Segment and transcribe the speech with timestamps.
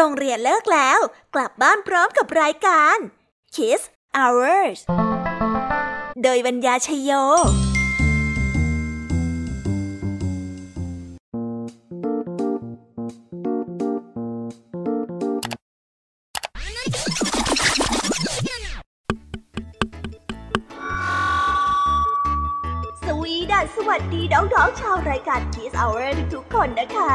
[0.00, 1.00] โรงเรียนเลิกแล้ว
[1.34, 2.96] กลับบ้านพร้อมกับรายการ
[3.54, 3.80] Kiss
[4.16, 4.78] Hours
[6.22, 7.10] โดยบรรยาชยโย
[23.76, 27.14] สวัสดีน้องๆชาวรายการ Kiss Hour ทุกคนนะคะ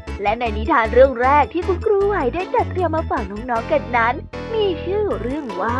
[0.21, 4.13] และในนิทานเรื่องแรกที่คุณครูไหวได้จัดเตรียมมาฝากน้องๆกันนั้น
[4.53, 5.79] มีชื่อเรื่องว่า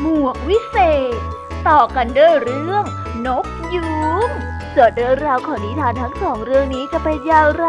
[0.00, 0.76] หมวกวิเศ
[1.12, 1.18] ษ
[1.68, 2.84] ต่อกันด้วยเรื่อง
[3.26, 3.84] นกยุ
[4.26, 4.28] ง
[4.74, 7.66] ส่วนเรื่องราวของนิทานทั้งสองเรื่องนี้จะเป็นอย่างไร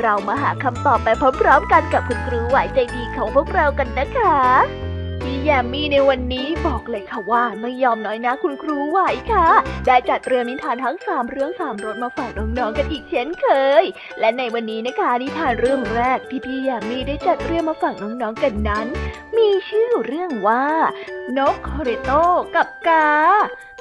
[0.00, 1.08] เรามาหาคำตอบไป
[1.40, 4.89] พร้อมๆกันกับคุณครูไหวใจดีของพวกเรากันนะคะ
[5.24, 8.98] พี่แยมมี่ในวันนี้บอกเลยค่ะว่าไม่ยอมน้อยนะคุณครูไหว
[9.32, 9.46] ค่ะ
[9.86, 13.46] ได้จัดเตรียมนิทานทั้งสามเรื่องสามรสมาฝากน้องๆกันอีกเช่นเค
[13.82, 13.84] ย
[14.20, 18.86] และในวันนี้นะคะนิทานเรื่องแรกที่พี่แยมมี่ได้จัดเตรียมมาฝากน้องๆกันนั้น
[19.36, 20.64] มีชื่อเรื่องว่า
[21.38, 22.10] นกคอริโต
[22.56, 23.10] กับกา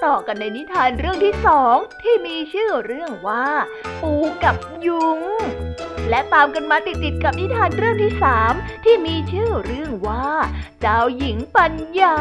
[0.05, 3.45] ต่อกันในนิทานเรื่องที่สองที่มีชื่อเรื่องว่า
[4.01, 5.19] ปูกับยุง
[6.09, 8.53] และตามกันมาติดๆกับนิทานเรื่องที่สาม
[8.85, 10.27] ที่มีชื่อเรื่องว่า
[10.81, 12.17] เจ้าหญิงปัญญา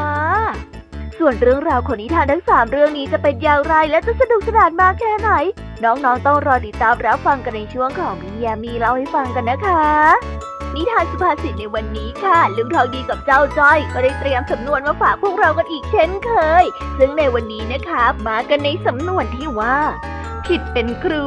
[1.19, 5.31] ส่วนเรื่องราวของนิทานทั้งสามเรื่องนี้จะเป็นอย่างไรและจะสนุกสนานมากแค่ไหน
[5.85, 9.85] น้องๆต้องรอติดตามรับฟังกันในช่วงของพี่ยามีเล่าให้ฟังกันนะคะ
[10.75, 16.31] นิทานสุภาษิตในวันนี้ค่ะ ลุงทองดีกับเจ้าจ้อย ก็ได้เตรียมสำนวนมาฝากพวกเรากันอีกเช่นเค
[16.63, 16.65] ย
[16.99, 19.79] ซึ่งในวันนี้นะคะ มากันในสำนวนที่ว่า
[20.47, 21.27] ผิดเป็นครู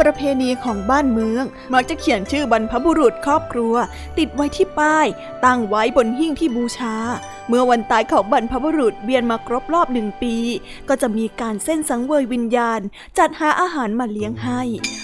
[0.00, 1.44] ประเพณีของบ้านเมือง
[1.74, 3.74] มักจะเขียนชื่อบรรพบุรุษครอบครัว
[4.18, 5.06] ติดไว้ที่ป้าย
[5.44, 6.94] ตั้งไว้บนหิ้งที่บูชา
[7.48, 10.34] เมื่อวันตายของบรรพบุรุษเวียนมาครบรอบหนึ่งปี
[10.88, 12.80] ก็จะมีการเส้นสังเวยวิญญาณ
[13.18, 14.60] จัดหาอาหารมาเลี้ยงให้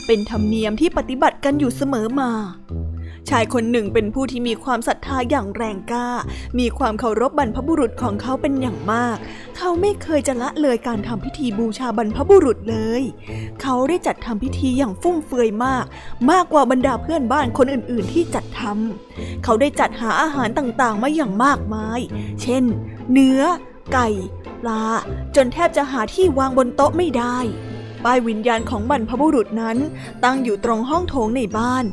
[0.06, 2.31] เป็นธรรมเนียมที่ปฏิบัติกันอยู่เสมอมา
[3.31, 6.11] ชายคนหนึ่งเป็นผู้ที่มีความศรัทธาอย่างแรงกล้า
[6.58, 9.17] มีความเคารพบรรพบุรุษของเขาเป็นอย่างมาก
[9.56, 13.02] เขาไม่เคยจะละเลยการทำพิธีบูชาบรรพบุรุษเลย
[13.62, 15.84] เขาได้จัดทำพิธีอย่างฟุ่มเฟือยมาก
[16.31, 22.00] มากกว่าบรรดาเพื่อนบ้านคนอื่น ๆ ที่จัดทำเขาได้จัดหาอาหารต่างๆ มาอย่างมากมาย
[22.43, 22.64] เช่น
[23.12, 23.43] เนื้อ
[23.93, 24.08] ไก่
[24.62, 24.84] ปลา
[25.37, 27.38] จนแทบจะหาที่วางบนโต๊ะไม่ได้
[28.05, 29.79] ป้ายวิญญาณของบรรพบุรุษนั้น
[30.25, 31.87] ตั้งอยู่ตรงห้องโถงในบ้าน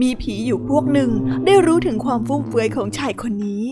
[0.00, 1.10] มีผีอยู่พวกหนึ่ง
[1.44, 3.64] ได้รู้ถึงความฟุ่มเฟือยของชายคนนี้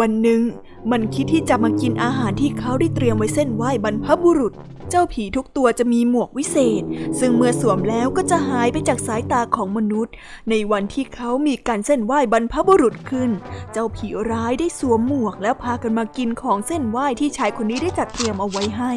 [0.00, 0.42] วันหนึ่ง
[0.90, 4.52] มันคิดที่จะมากินอาหารที่เขาได้เตรียมไว้เส้นไหว้บรรพบุรุษ
[4.94, 6.82] เจ้าผีทุกตัวจะมีหมวกวิเศษ
[7.20, 10.14] ซึ่งเมื่อสวมแล้วก็จะหายไปจากสายตาของมนุษย์
[10.50, 13.30] ในวันที่เขามีการเส้นไหว้บรรพบุรุษขึ้น
[13.72, 18.92] เจ้าผีร้ายได้สวมหมวกแล้วพากันมากินของเส้นไหว้ที่ชายคนนี้ได้จัดเตรียมเอาไว้ให้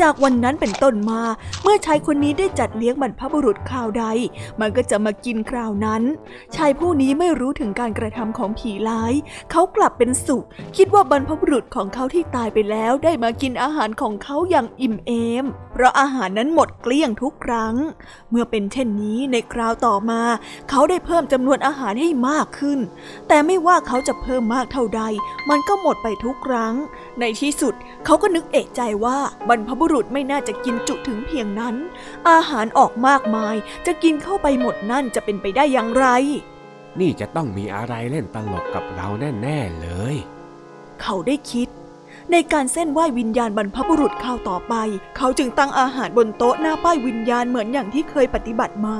[0.00, 1.22] จากวันนั้นเป็นต้นมา
[1.62, 4.04] เมื่อชายคนนี้ได้จัดเลี้ยงบรรพบุรุษคราวใด
[4.60, 6.02] มันก็จะมากินคราวนั้น
[6.56, 9.12] ชายผู้นี้ไม่รู้ถึงการกระทำของผีร้าย
[9.50, 10.44] เขากลับเป็นสุข
[10.76, 15.19] คิดว่าบรรพบุรุษของเขาที่ตายไปแล้วได้มากินอาหารของเขาอย่างอิ่มเอม
[15.72, 17.74] เพราะอาหารนั้นหมดเกลี้ยงทุกครั้ง
[18.30, 20.20] เมื่อเป็นเช่นนี้ในคราวต่อมา
[20.70, 22.78] เขาได้เพิ่มจำนวนอาหารให้มากขึ้น
[23.28, 25.02] แต่ไม่ว่าเขาจะเพิ่มมากเท่าใด
[25.50, 26.74] มันก็หมดไปทุกครั้ง
[27.20, 27.74] ในที่สุด
[28.04, 29.18] เขาก็นึกเอกใจว่า
[29.48, 31.74] บรรพบุรุษไม่น่าจะกินจุถึงเพียงนั้น
[32.30, 33.56] อาหารออกมากมาย
[33.86, 36.06] จะกินเข้าไปหมดนั่นจะเป็นไปได้อย่างไร
[37.00, 39.08] นี่จะต้องมีอะไรเล่นตลกกับเรา
[39.42, 40.14] แน่ ๆเลย
[41.02, 41.68] เขาได้คิด
[42.32, 44.74] ในการเส้นไหว้วิญญาณบรรพบุรุษข้าวต่อไป
[45.16, 48.98] เขาจึงตั้งอาหารบนโต๊ะหน้าป้ายวิญญาณเหมือนอย่างที่เคยปฏิบัติมา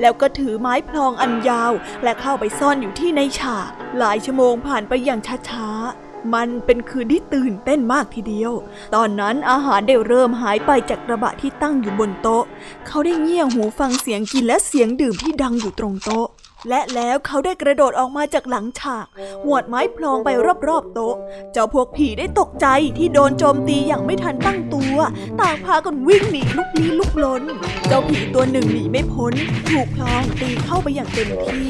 [0.00, 1.72] แล้วก็ถือไม้พลองอันยาว
[2.02, 8.52] และเข้าไปซ่อนอยู่ที่ในฉาก หลายชั่วโมงผ่านไปอย่างช้าๆมันเป็นคืนที่ตื่นเต้นมากทีเดียว
[8.94, 12.44] ตอนนั้นอาหารได้เริ่มหายไปจากกระบะที่ตั้งอยู่บนโต๊ะ
[12.86, 16.28] เขาได้เงี่ยหูฟังเสียงกินและเสียงดื่มที่ดังอยู่ตรงโต๊ะ
[16.68, 19.06] และแล้วเขาได้กระโดดออกมาจากหลังฉาก
[19.44, 20.28] หวดไม้พลองไป
[20.68, 21.16] รอบๆโต๊ะ
[21.52, 22.66] เจ้าพวกผีได้ตกใจ
[22.98, 24.96] ที่โดนโจมตีอย่างไม่ทันตั้งตัว
[25.40, 27.42] ต่างพากันวิ่งหนีลุกลี้ลุกลน
[27.88, 29.32] เจ้าผีตัวหนึ่งหนีไม่พ้น
[29.70, 31.66] ถูกพลองตีเข้าไปอย่างเต็มที่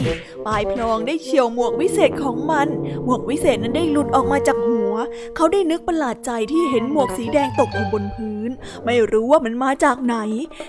[0.46, 2.68] ปลายพลองได้เฉียวหมวกวิเศษของมัน
[3.04, 4.98] หมวกวิเศษนั้นได้หลุดออกมาจากหัว ว
[5.36, 8.50] เขาได้นึกประหลาดใจที่เห็นหมวกสีแดงตกอยู่บนพื้น
[8.84, 10.16] ไม่รู้ว่ามันมาจากไหน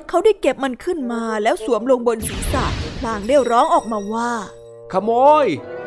[0.09, 2.65] เขาได้เก็บมันขึ้นมาแล้วสวมลงบนศีรษะ
[2.99, 4.31] พลางได้ร้องออกมาว่า
[4.93, 5.11] ขโม
[5.43, 5.45] ย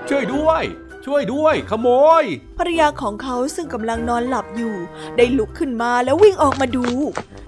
[0.08, 0.62] ช่วยด้วย
[1.04, 1.88] ช่วยด้วย ขโม
[2.22, 2.24] ย
[2.58, 4.74] ภรรยาของเขาซึ่งกำลังนอนหลับอยู่
[5.16, 6.86] ได้ลุกขึ้นมาแล้ววิ่งออกมาดู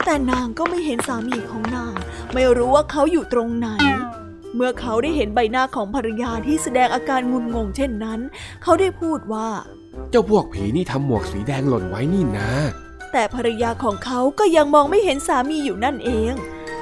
[0.04, 1.94] แต่นางก็ไม่เห็นสามีของนาง
[2.32, 3.68] ไม่รู้ว่าเขาอยู่ตรงไหน
[4.54, 8.20] เมื่อเขาได้เห็นใบหน้าของภรรยาที่แสดงอาการงุนงงเช่นนั้น
[8.62, 9.48] เขาได้พูดว่า
[10.10, 12.50] เจ้าพวกผีนี่ทำหมวกสีแดงหล่นไว้นี่นะ
[13.12, 16.32] แต่ภรรยาของเขาก็ยังมองไม่เห็นสามีอยู่นั่นเอง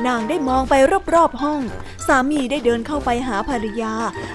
[0.06, 0.74] นางได้มองไป
[1.14, 1.60] รอบๆห้อง
[2.06, 3.92] สามีได้เดินเข้าไปหาภรรยา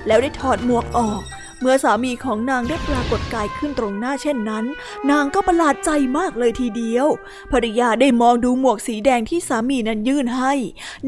[0.07, 1.21] แล้วได้ถอดหมวกออก
[1.65, 4.65] มื่อสามีของนางได้ปรากฏกายขึ้นตรงหน้าเช่นนั้น
[5.11, 7.07] นางก็ประหลาดใจมากเลยทีเดียว
[7.51, 10.53] ภรรยาได้มองดูหมวกสีแดงที่สามีนั้นยื่นให้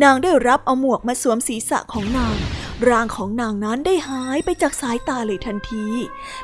[0.03, 2.35] นางได้รับเอาหมวกมาสวมศีรษะของนาง
[2.87, 5.85] ร่างของนางนั้นได้หายไปจากสายตาเลยทันที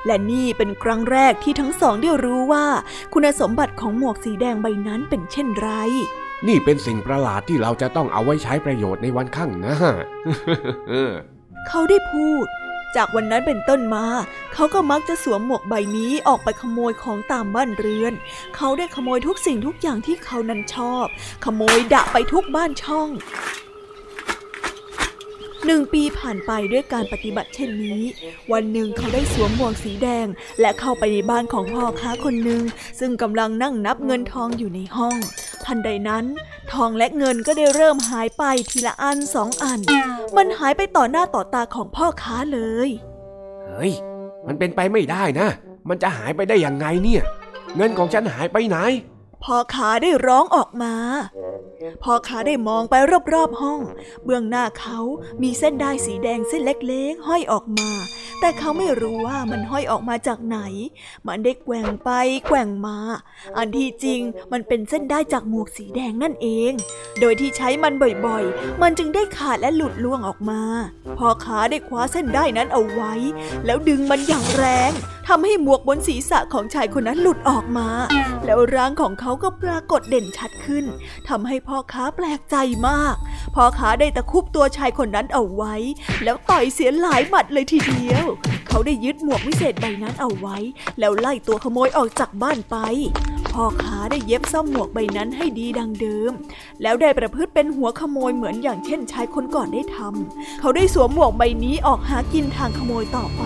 [0.05, 2.65] และนี่เป็นครั้งแรกที่ทั้งสองได้รู้ว่า
[3.13, 5.69] คุณสมบัติของหมวกสีแดงใบนั้นเป็นเช่นไร
[6.47, 9.77] นี่เป็นสิ่งประหลาดที่เราจะต้องเอาไว้ใช้ประโยชน์ในวันข้างหน้า
[11.67, 12.47] เขาได้พูด
[12.95, 14.05] จากวันนั้นเป็นต้นมา
[14.53, 18.13] เขาก็มักจะสวมหมวกใบนี้ออกไปขโมยของตามบ้านเรือน
[18.55, 21.05] เขาได้ขโมยทุกสิ่งทุกอย่างที่เขานั้นชอบ
[21.45, 23.09] ขโมยดะไปทุกบ้านช่อง
[25.65, 28.01] หนึ่งปีผ่านไปด้วยการปฏิบัติเช่นนี้
[28.51, 30.27] วันหนึ่งเขาได้สวมหมวกสีแดง
[30.61, 32.61] และเข้าไปในบ้านของพ่อค้าคนหนึ่ง
[32.99, 35.17] ซึ่งกำลังนั่งนับเงินทองอยู่ในห้อง
[35.65, 36.25] ทันใดนั้น
[36.73, 39.79] ทองและเงินก็ได้เริ่มหายไปทีละอันสองอัน
[40.37, 42.89] มันหายไปต่อหน้าต่อตาของพ่อค้าเลย
[43.67, 43.91] เฮ้ย
[44.47, 45.47] มันเป็นไปไม่ได้นะ
[45.89, 47.23] มันจะหายไปได้อยังไงเนี่ย
[47.75, 48.77] เงินของฉันหายไปไหน
[49.43, 50.95] พ่อค้าได้ร้องออกมา
[52.03, 52.95] พ่อค้าได้มองไป
[53.33, 53.79] รอบๆห้อง
[54.23, 54.99] เบื้องหน้าเขา
[55.41, 57.89] มีเส้นด้ายสีแดงเส้นเล็กๆ ห้อยออกมา
[58.39, 60.59] แต่เขาไม่รู้ว่ามันห้อยออกมาจากไหน
[61.27, 62.09] มันได้แกว่งไป
[62.47, 62.97] แกว่งมา
[63.57, 64.21] อันที่จริง
[64.51, 66.71] มันเป็นเส้นได้จากหมวกสีแดงนั่นเอง
[67.19, 67.93] โดยที่ใช้มัน
[68.25, 70.61] บ่อยๆ มันจึงได้ขาดและหลุดล่วงออกมา
[71.17, 73.13] พ่อค้าได้คว้าเส้นได้นั้นเอาไว้
[73.65, 74.91] แล้วดึงมันอย่างแรง
[75.27, 77.89] ทำให้หมวกบนศีรษะของชายคนนั้นหลุดออกมา
[78.45, 80.85] แล้วร่างของเขาก็ปรากฏเด่นชัดขึ้น
[81.29, 82.55] ทำให้พ่อค้าแปลกใจ
[82.87, 83.15] มาก
[83.55, 85.75] พ่อค้าได้ตะคุบตัวชายคนนั้นเอาไว้
[86.23, 88.25] แล้วต่อยเสียหลายหมัดเลยทีเดียว
[88.67, 90.57] เขาได้ยึดหมวกวิเศษใบนั้นเอาไว้
[90.99, 92.77] แล้วไล่ตัวขโมยออกจากบ้านไป
[93.53, 96.31] พ่อค้าได้เย็บซ่อมหมวกใบนั้นให้ดีดังเดิม
[96.81, 103.43] แล้วได้ประพฤติเป็นหัวขโมยเหมือนอย่างเช่นชายคนก่อนได้ทำเขาได้สวมหมวกใบนี้ออกหากินทางขโมยต่อไป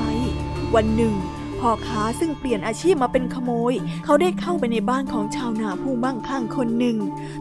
[0.75, 1.15] วันหนึ่ง
[1.59, 3.73] พ่อค้าซึ่งเปลี่ยนอาชีพมาเป็นขโมย
[4.05, 6.97] เขาได้เข้าไปในบ้านของชาวนาผู้มั่งคั่งคนหนึ่ง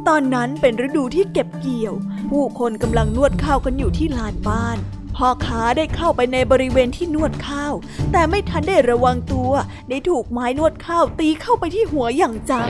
[0.08, 1.94] ตอนนั้นเป็นฤดูที่เก็บเกี่ยว
[2.30, 4.78] ผู้คนกำลังนวดข้าวกันอยู่ที่ลานบ้าน
[5.16, 7.74] พ่อค้าได้เข้าไปในบริเวณที่นวดข้าว
[8.12, 9.50] แต่ไม่ทันได้ระวังตัว
[9.88, 12.68] ได้ถูกไม้นวดข้าวตีเข้าไปที่หัวอย่างจัง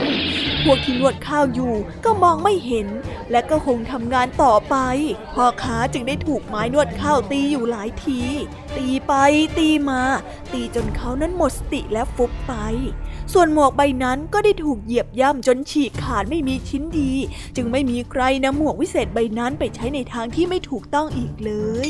[0.63, 1.73] พวกที่นวดข้าวอยู่
[2.05, 2.87] ก็มองไม่เห็น
[3.31, 4.75] และก็คงทำงานต่อไป
[5.35, 8.19] พ่อค้าจึงได้ถูกไม้นวดข้าวตีอยู่หลายที
[8.77, 9.13] ตีไป
[9.57, 10.01] ตีมา
[10.53, 12.53] ตีจนเขานั้นหมดสติและฟุบไป
[13.33, 17.11] ส่วนหมวกใบนั้นก็ได้ถูกเหยียบย่ำจนฉีกขาดไม่มีชิ้นดี
[17.55, 21.51] จึงไม่มีใครนำหมวกวิเศษใบนั้นไปใช้ในทางที่ไม่ถูกต้องอีกเล
[21.87, 21.89] ย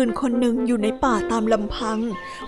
[0.00, 1.98] ฟืนคนหนึ่งอยู่ในป่าตามลำพัง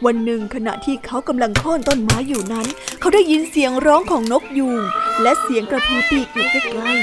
[0.04, 2.66] วันหนึ่งขณะที่เขากำลังโค่นต้นไม้อยู่นั้น
[3.00, 4.80] เขาได้ยินเสียงร้องของนกยูง
[5.23, 7.02] และเสียงกระพือปีกอยู่ใกล้ๆ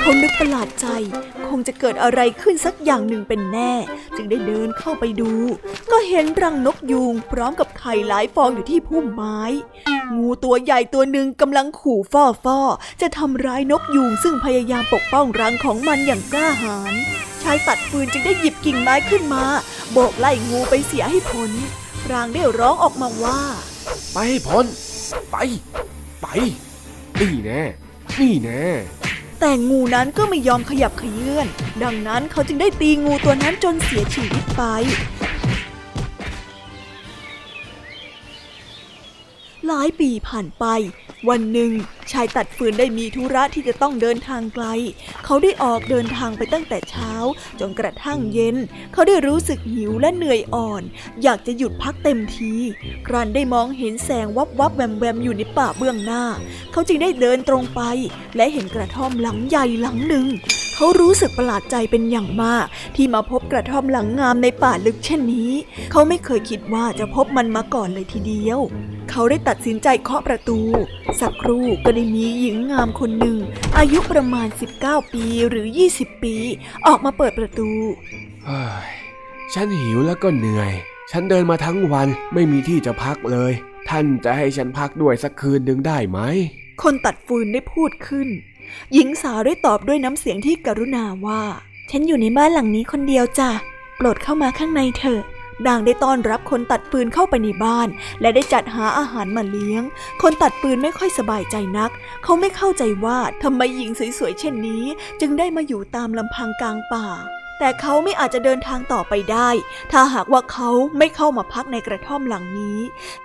[0.00, 0.86] เขานึกประหลาดใจ
[1.56, 3.72] งจะเกิดอะไรขึ้นสักอย่างหนึ่งเป็นแน่
[4.16, 5.32] จึงได้เดินเข้าไปดู
[5.90, 9.40] ก็เห็นรังนกยูงพร้อมกับไข่หลายฟองอยู่ที่พุ่มไม้
[10.16, 12.58] งูตัวใหญ่ตัวหนึ่งกำลังขู่ฟ่อฟ่อ
[13.00, 16.94] จะทำร้ายนกยูงซึ่งพยายามปกป้องรังของมันอย่างกล้าหาญ
[17.42, 19.44] ชายตัดฟืนจึงได้หยิบกิ่งไม้ขึ้นมา
[19.92, 21.50] โบกไล่งูไปเสียให้พ้น
[22.04, 23.40] พรางได้ร้องออกมาว่า
[24.12, 24.66] ไปให้พ้น
[25.30, 25.36] ไป
[26.22, 26.26] ไป
[27.18, 27.62] นี่แน่
[28.18, 28.64] นี่แน่
[29.40, 31.46] แต่งูนั้นก็ไม่ยอมขยับขยื่น
[31.82, 34.62] ดังนั้นเขาจึงได้ตีงูตัวนั้นจนเสียชีวิตไป
[39.66, 40.64] หลายปีผ่านไป
[41.28, 41.70] วันหนึ่ง
[42.12, 44.66] ชายตัดฟืนได้มีธุระที่จะต้องเดินทางไกล
[45.24, 47.12] เขาได้ออกเดินทางไปตั้งแต่เช้า
[47.60, 48.56] จนกระทั่งเย็น
[48.92, 50.82] เขาได้รู้สึกหิวและเหนื่อยอ่อน
[51.22, 52.52] อยากจะหยุดพักเต็มที
[53.06, 56.24] ครันได้มองเห็นแสงวับวับแวมแวมอยู่ในป่าเบื้องหน้า
[56.72, 57.82] เขาจึงได้เดินตรงไป
[58.36, 60.26] และเห็นกระท่อมหลังใหญ่หลังหนึ่ง
[60.78, 62.66] เขารู้สึกประหลาดใจเป็นอย่างมาก
[62.96, 65.52] ที่มาพบกระท่อมหลังงามในป่าลึกเช่นนี้
[65.90, 68.60] เขาไม่เคยคิดว่าจะพบมันมาก่อนเลยทีเดียว
[69.10, 70.58] เขาได้ตัดสินใจเคาะประตู
[71.20, 73.38] สักครู่ก็ได้มีหญิงงามคนหนึ่ง
[73.78, 74.48] อายุประมาณ
[74.80, 75.66] 19 ปีหรือ
[75.96, 76.36] 20 ปี
[76.86, 77.68] ออกมาเปิดประตู
[78.46, 78.88] เฮ้ย
[79.54, 80.72] ฉันหิวแล้วก็เหนื่อย
[81.10, 83.52] ฉันเดินมาทั้งวันไม่มีที่จะพักเลย
[83.88, 86.18] ท่านจะให้ฉันพักด้วยสักคืนหนึ่งได้ไหม
[86.82, 88.28] คนตัดฟืนได้พูดขึ้น
[88.94, 91.42] หญิงสาวได้ตอบด้วยน้ำเสียงที่กรุณาว่า
[91.90, 93.50] ฉันอยู่ในบ้านหลังนี้คนเดียวจ้ะ
[93.96, 95.22] โปรดเข้ามาข้างในเถอะ
[95.66, 97.88] นางได้ต้อนรับคนตัดฟืนเข้าไปในบ้าน
[98.20, 99.82] และได้จัดหาอาหารมาเลี้ยง
[100.22, 101.90] คนตัดฟืนไม่ค่อยสบายใจนัก
[102.24, 104.84] เขาไม่เข้าใจว่าทำไมหญิงสวยๆเช่นนี้
[105.20, 107.06] จึงได้มาอยู่ตามลำพังกลางป่า
[107.58, 109.48] แต่เขาไม่อาจจะเดินทางต่อไปได้
[109.92, 112.78] ถ้าหากว่าเขาไม่เข้ามาพักในกระท่อมหลังนี้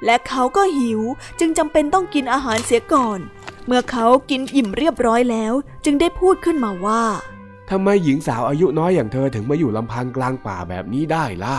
[0.06, 1.02] และเขาก็หิว
[1.40, 3.20] จึงจำเป็นต้องกินอาหารเสียก่อน
[3.74, 5.54] มื่อเขากินอิ่มเรียบร้อยแล้ว
[5.86, 7.04] จึงได้พูดขึ้นมาว่า
[7.70, 11.58] ทำไมหญิงสาวอายุน้อยอย่างเธอถึงมาอยู่ลำพังกลางป่าแบบนี้ได้ล่ะ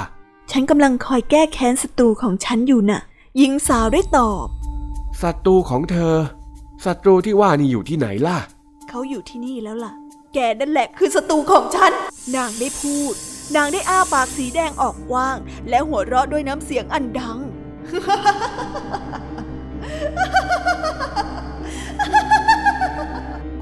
[0.50, 3.02] ฉันกำลังคอยแก้แค้นศัตรูของฉันอยู่น่ะ
[3.38, 4.46] หญิงสาวได้ตอบ
[5.22, 6.16] ศัตรูของเธอ
[6.84, 8.38] ศัตรูที่ว่านี่อยู่ที่ไหนล่ะ
[8.88, 9.92] เขาอยู่ที่นี่แล้วล่ะ
[10.34, 11.92] แกนั่นแหละคือศัตรูของฉัน
[12.36, 13.14] นางได้พูด
[13.56, 15.36] นางได้อ้าปากสีแดงออกกว้าง
[15.68, 17.38] และหัวเราะด้วยน้ำเสียงอันดัง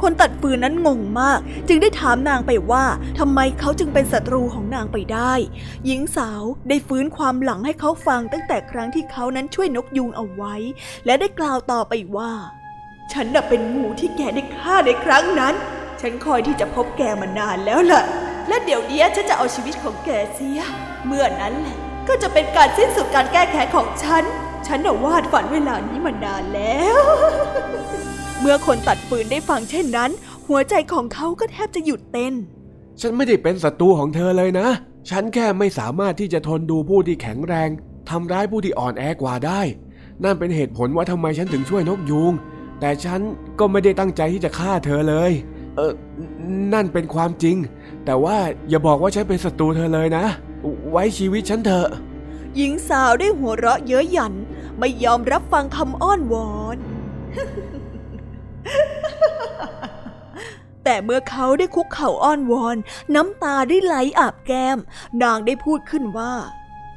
[0.02, 1.38] คนตัดฟืนนั้นงงมาก
[1.69, 2.85] จึงได้ถามนางไปว่า
[3.19, 5.33] ทำไมเขาจึงเป็นศัตรูของนางไปได้
[5.87, 10.54] หญิงสาวได้ฟื้นความหลังให้เขาฟังตั้งแต่ครั้งที่เขานั้นช่วยนกยูงเอาไว้
[11.07, 12.33] และได้กล่าวต่อไปว่า
[13.12, 15.54] ฉันน่ะเป็นงูที่แกได้ฆ่าในครั้งนั้น
[16.00, 18.02] ฉันคอยที่จะพบแกมานานแล้วล่ะ
[18.49, 20.61] และเดี๋ยวนี้ฉันจะเอาชีวิตของแกเสีย
[21.07, 21.78] เมื่อนั้นแหละ
[22.09, 24.25] ก็จะเป็นการสิ้นสุดการแก้แค้นของฉัน
[24.66, 27.02] ฉันน่ะวาดฝันเวลานี้มานานแล้ว
[28.40, 30.11] เมื่อคนตัดฟืนได้ฟังเช่นนั้น
[30.47, 32.35] หัวใจของเขาก็แทบจะหยุดเต้น
[33.00, 34.68] ฉันไม่ได้เป็นศัตรูของเธอเลยนะ
[35.11, 37.68] ฉันแค่ไม่สามารถที่จะทนดูผู้ที่แข็งแรง
[38.11, 39.61] ทำร้ายผู้ที่อ่อนแอกว่าได้
[40.25, 42.32] นั่นเป็นเหตุผลว่าทำไมฉันถึงช่วยนกยูง
[42.80, 43.20] แต่ฉัน
[43.58, 45.32] ก็ไม่ได้ตั้งใจที่จะฆ่าเธอเลย
[45.76, 45.93] เออ
[46.73, 47.56] นั่นเป็นความจริง
[48.04, 48.36] แต่ว่า
[48.69, 50.25] อย่าบอกว่าฉันเป็นศัตรูเธอเลยนะ
[50.91, 51.88] ไว้ชีวิตฉันเถอะ
[52.56, 54.34] หญิงสาวได้หัวเราะเย้ยหยัน
[54.78, 56.78] ไม่ยอมรับฟังคำอ้อนวอน
[60.84, 62.76] แต่เมื่อเขาได้คุกเข่าอ้อนวอน
[63.14, 64.78] น้ำตาได้ไหลอาบแก้ม
[65.23, 66.32] นางได้พูดขึ้นว่า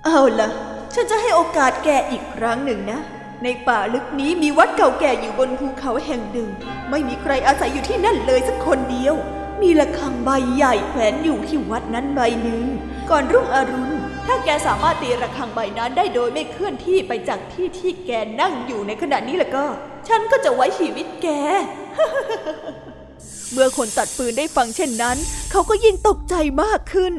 [0.06, 0.50] เอาล่ะ
[0.94, 3.00] ฉันจะให้โอกาสแกอีกครั้งหนึ่งนะ
[3.44, 6.50] ในป่าลึกนี้มีวัดเก่าแก่อยู่บนภูเขาแห่งหนึ่ง
[6.90, 9.16] ไม่มีใครอาศัยอยู่ที่นั่นเลยสักคนเดียว
[9.62, 12.64] มีระฆังใบใหญ่แขวนอยู่ที่วัดนั้นใบหนึ่ง
[13.10, 13.94] ก่อนรุ่งอรุณ
[14.26, 19.66] ถ้าแกสามารถตีระฆังใบนั้นได้โดยไม่เคลื่อนที่ไปจากที่ที่แกนั่งอยู่ในขณะนี้แล้วก็
[20.10, 21.28] ฉันก็จะไว้ชีวิตแก
[23.52, 25.18] เมื่อคนตัดปืนได้ฟังเช่นนั้น
[25.52, 27.14] เขาก็ยิ่งตกใจมากขึ้น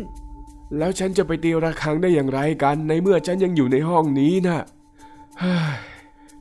[0.78, 4.60] แล้วฉันจะไปตีระฆังได้อย่างไรกัน ในเมื่อฉันยังอยู่ในห้องนี้นะ่ะ
[5.38, 5.74] เฮ้ย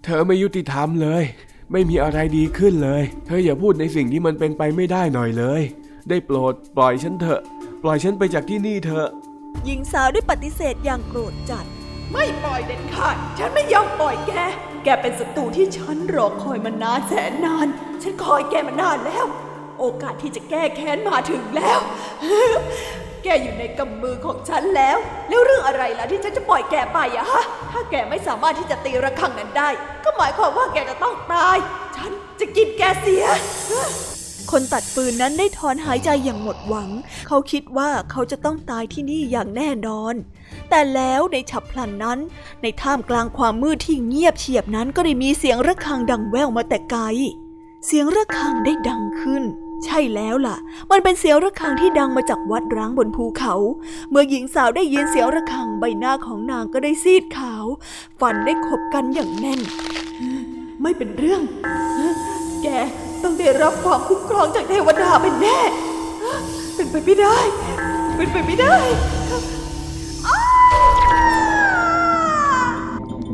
[0.03, 1.23] เธอไม่ยุติธรรมเลย
[1.71, 5.61] ไม่มีอะไรดีขึ้นเลย เธออย่าพูดในสิ่งที่มันเป็นไปไม่ได้หน่อยเลย
[6.09, 7.41] ได้โปรดปล่อยฉันเถอะ
[7.83, 9.07] ปล่อยฉันไปจากที่นี่เถอะ
[9.65, 11.65] หญิงสาวได้ปฏิเสธอย่างโกรธจัด
[12.13, 14.33] ไม่ปล่อยเด็ดขาด ฉันไม่ยอมปล่อยแก
[14.83, 17.67] แกเป็นศัตรูที่ฉันรอคอยมานานแสนนาน
[18.03, 19.25] ฉันคอยแกมานานแล้ว
[19.79, 21.79] โอกาสที่จะแก้แค้นมาถึงแล้ว
[23.23, 24.97] แกอยู่ในกำมือของฉันแล้ว
[25.29, 29.69] แล้วเรื่องอะไรล่ะที่ฉันจะปล่อยแกไปอะฮะ ถ้าแกไม่สามารถที่จะตีระฆังนั้นได้
[30.03, 31.57] ก็หมายความว่าแกจะต้องตาย
[31.95, 33.25] ฉันจะกินแกเสีย
[34.51, 36.89] คนตัดปืนนั้นได้ถอนหายใจอย่างหมดหวัง
[37.27, 40.15] เขาคิดว่าเขาจะต้องตายที่นี่อย่างแน่นอน
[40.75, 42.19] แต่แล้วในฉับพลันนั้น
[42.61, 47.01] ในท่ามกลางความมืดที่เงียบเฉียบนั้นก็ได้มีเสียงระฆังดังแว่วมาแต่ไกล
[47.85, 49.43] เสียงระฆังได้ดังขึ้น
[49.85, 50.57] ใช่แล้วล่ะ
[50.91, 53.55] มันเป็นเสียงระฆังที่ดังมาจากวัดร้างบนภูเขา
[54.09, 57.65] เมื่อหญิงสาวได้ยินเสียงระฆังใบหน้าของนางก็ได้ซีดขาว
[58.19, 59.61] ฟันได้ขบกันอย่างแน่น
[60.81, 61.41] ไม่เป็นเรื่อง
[62.63, 62.67] แก
[63.23, 65.59] ต้องได้รับความคุ้มครองจากเทวดาเป็นแน่
[66.75, 67.37] เป็นไปไม่ได้
[68.15, 68.75] เป็นไปไม่ได้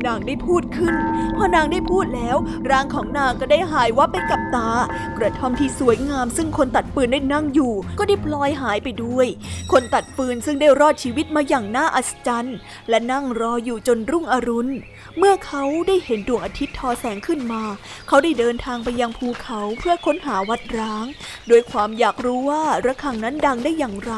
[0.08, 0.96] นางได้พูดขึ้น
[1.36, 2.38] พอนางได้พูดแล้ว
[2.70, 4.70] ร่างของนางก็ได้หายวับไปกับตา
[5.18, 9.28] กระท่อมที่สวยงามซึ่งคนตัดฟืนได้นั่งอยู่ ก็ได้พลอยหายไปด้วย
[9.72, 12.58] คนตัดฟืนซึ่งได้รอดชีวิตมาอย่างน่าอัศจรรย์
[12.90, 14.74] และนั่งรออยู่จนรุ่งอรุณ
[15.18, 17.64] เมื่อเขาได้เห็นดวงอาทิตย์ทอแสงขึ้นมา
[18.08, 21.06] เขาได้เดินทางไปยังภูเขาเพื่อค้นหาวัดร้าง
[21.48, 24.14] โดยความอยากรู้ว่าระฆังนั้นดังได้อย่างไร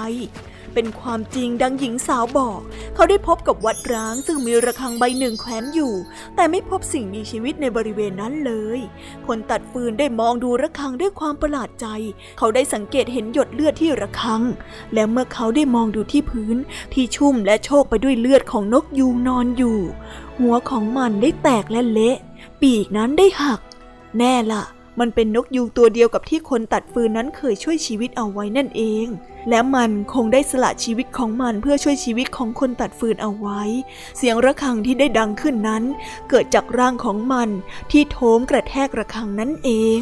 [0.73, 2.59] เป็นความจริงดังหญิงสาวบอก
[2.95, 5.93] เขาได้พบกับวัดร้างซึ่งมีระฆังใบหนึ่งแขวนอยู่
[6.35, 8.79] แต่ไม่พบสิ่งมีชีวิตในบริเวณนั้นเลย
[9.27, 11.87] คนตัดฟืนได้มองดูระฆังด้วยความประหลาดใจ
[12.37, 14.41] เขาได้สังเกตเห็นหยดเลือดที่ระฆัง
[14.93, 16.57] และเมื่อเขาได้มองดูที่พื้น
[16.93, 19.77] ที่ชุ่มและโชกไปด้วยเลือดของนกยูงนอนอยู่
[20.37, 22.17] หัวของมันได้แตกและเละ
[22.61, 23.59] ปีกนั้นได้หัก
[24.17, 24.63] แน่ละ่ะ
[24.99, 29.05] มันเป็นนกยูงตัวเดียวกับที่คนตัดฟืนนั้นเคยช่วยชีวิตเอาไว้นั่นเอง
[29.49, 33.61] และมันคงได้สละชีวิตของมันเพื่อช่วยชีวิตของคนตัดฟืนเอาไว้
[34.17, 35.83] เสียงระฆังที่ได้ดังขึ้นนั้น
[36.29, 37.49] เกิดจากร่างของมัน
[37.91, 40.01] ที่โถมกระแทกระฆังนั่นเอง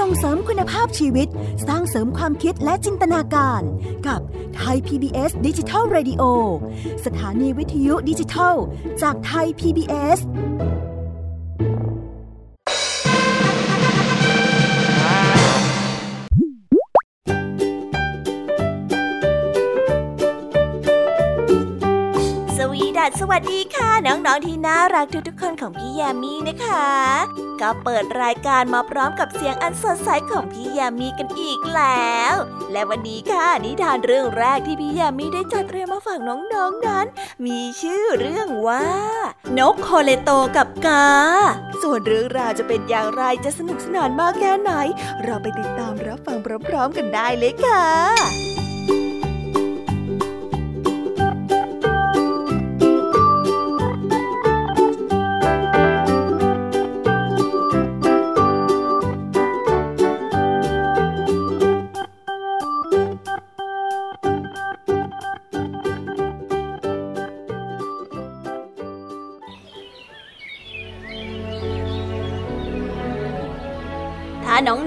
[0.00, 1.28] ส่งเสริมคุณภาพชีวิต
[1.68, 3.62] สร้างเสริมความคิดและจินตนาการ
[4.06, 4.20] กับ
[4.56, 6.22] ไทย PBS ดิจิทัล Radio
[7.04, 8.54] สถานีวิทยุดิจิทัล
[9.02, 10.18] จากไทย PBS
[23.18, 26.88] สวัสดีค่ะ น้องๆที่น่ารักทุกๆคนของพี่ยามีนะคะ
[27.60, 32.34] ก็เปิดรายการมาพร้อมกับเสียงอันสดใสของพี่ยามีกันอีกแล้ว
[32.72, 37.06] และวันนี้ค่ะนิทานเรื่องแรกที่พี่ยามีได้จัดเตรียมมาฝากน้องๆนนั้น
[37.46, 38.86] มีชื่อเรื่องว่า
[39.58, 41.06] นกโคเลโตกับกา
[41.82, 44.72] ส่วนเรื่องราวจะเป็นอย่างไรจะสนุกสนานมากแค่ไหน
[45.24, 48.59] เราไปติดตามรับฟังพร้อมๆกันได้เลยค่ะ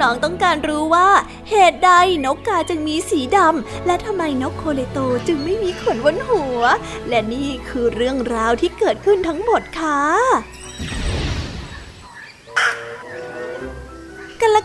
[0.04, 1.10] น้องๆต้องการรู้ว่า
[1.50, 1.92] เหตุใด
[2.26, 6.62] นกกาจึงมีสีดำ และทำไมนกโคเลโตจึงไม่มีขนบนหัว
[7.10, 10.02] และนี่คือเรื่องราวที่เกิดขึ้นทั้งหมดค่ะ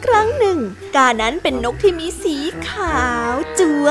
[0.06, 0.58] ครั้งหนึ่ง
[0.96, 2.36] กานั้นเป็นนกที่มีสี
[2.68, 3.88] ขาวจัว๋ว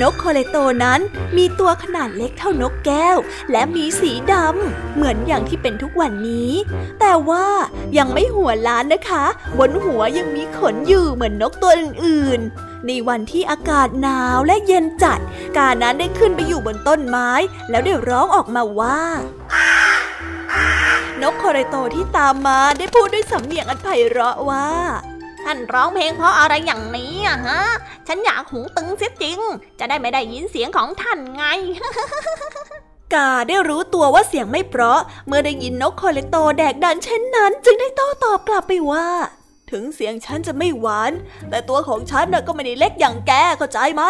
[0.00, 1.00] นกโคเลโตนั้น
[1.36, 3.16] มีตัวขนาดเล็กเท่านกแก้ว
[3.52, 6.52] และมีสีดำเหมือนอย่างที่เป็นทุกวันนี้
[7.00, 7.46] แต่ว่า
[7.98, 9.24] ยังไม่หัวล้านนะคะ
[9.58, 12.40] บนหัวยังมีขนอยู่เหมือนนกตัวอื่น
[12.86, 15.20] ในวันที่อากาศหนาวและเย็นจัด
[15.56, 17.30] กานั้นได้ขึ้นไปอยู่บนต้นไม้
[17.70, 19.00] แล้วได้ร้องออกมาว่า
[21.22, 24.68] นกโคเรโตที่ตามมาได้พูดด้วยสำเนียงอันไพเราะว่า
[25.50, 27.60] ท่านร้องเพลงเพราะอะไรอย่างนี้อะฮะ
[28.08, 29.38] ฉันอยากหูตึงเสียจริง
[29.78, 31.44] จะได้ไม่ได้ยินเสียงของท่านไง
[33.14, 39.06] กาได้รู้ตัวว่าเสียงไม่เพราะ เมื่อได้ยินนกคอเลโตแดกดันเช่นนั้น จึงได้โต้ตอบกลับไปว่า
[39.70, 41.12] ถึงเสียงฉันจะไม่หวาน
[41.50, 44.02] แต่ตัวของฉันน่ะก็ไม่ได้เล็กอย่างแกเข้าใจไหม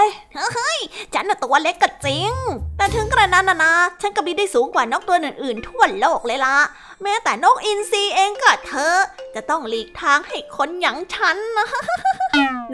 [0.54, 0.78] เฮ้ย
[1.14, 2.32] ฉันน่ะตัวเล็กก็จริง
[2.76, 6.56] แต่ถึงกระนั้นนะนะฉันก็บินได้สูงกว่านกตัวอื่นๆ ทั่วโลกเลยล่ะ
[7.02, 8.96] แม้แต่นกอินทรีเองก็เถอะ
[9.34, 11.66] จะต้องหลีกทางให้คนอย่างฉันนะ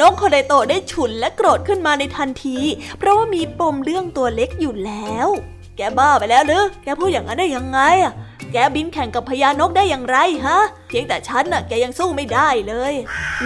[0.00, 2.58] นกคอเลโตได้ฉุนและโกรธขึ้นมาในทันที
[2.98, 5.28] เพราะว่ามีปมเรื่องตัวเล็กอยู่แล้ว
[5.76, 8.14] แกบ้าไปแล้วหรือแกพูดอย่างนั้นได้ยังไงอะ
[8.52, 12.94] แกบินแข่งกับพญานกได้อย่างไรฮะ เพียงแต่ฉันน่ะแกยังสู้ไม่ได้เลย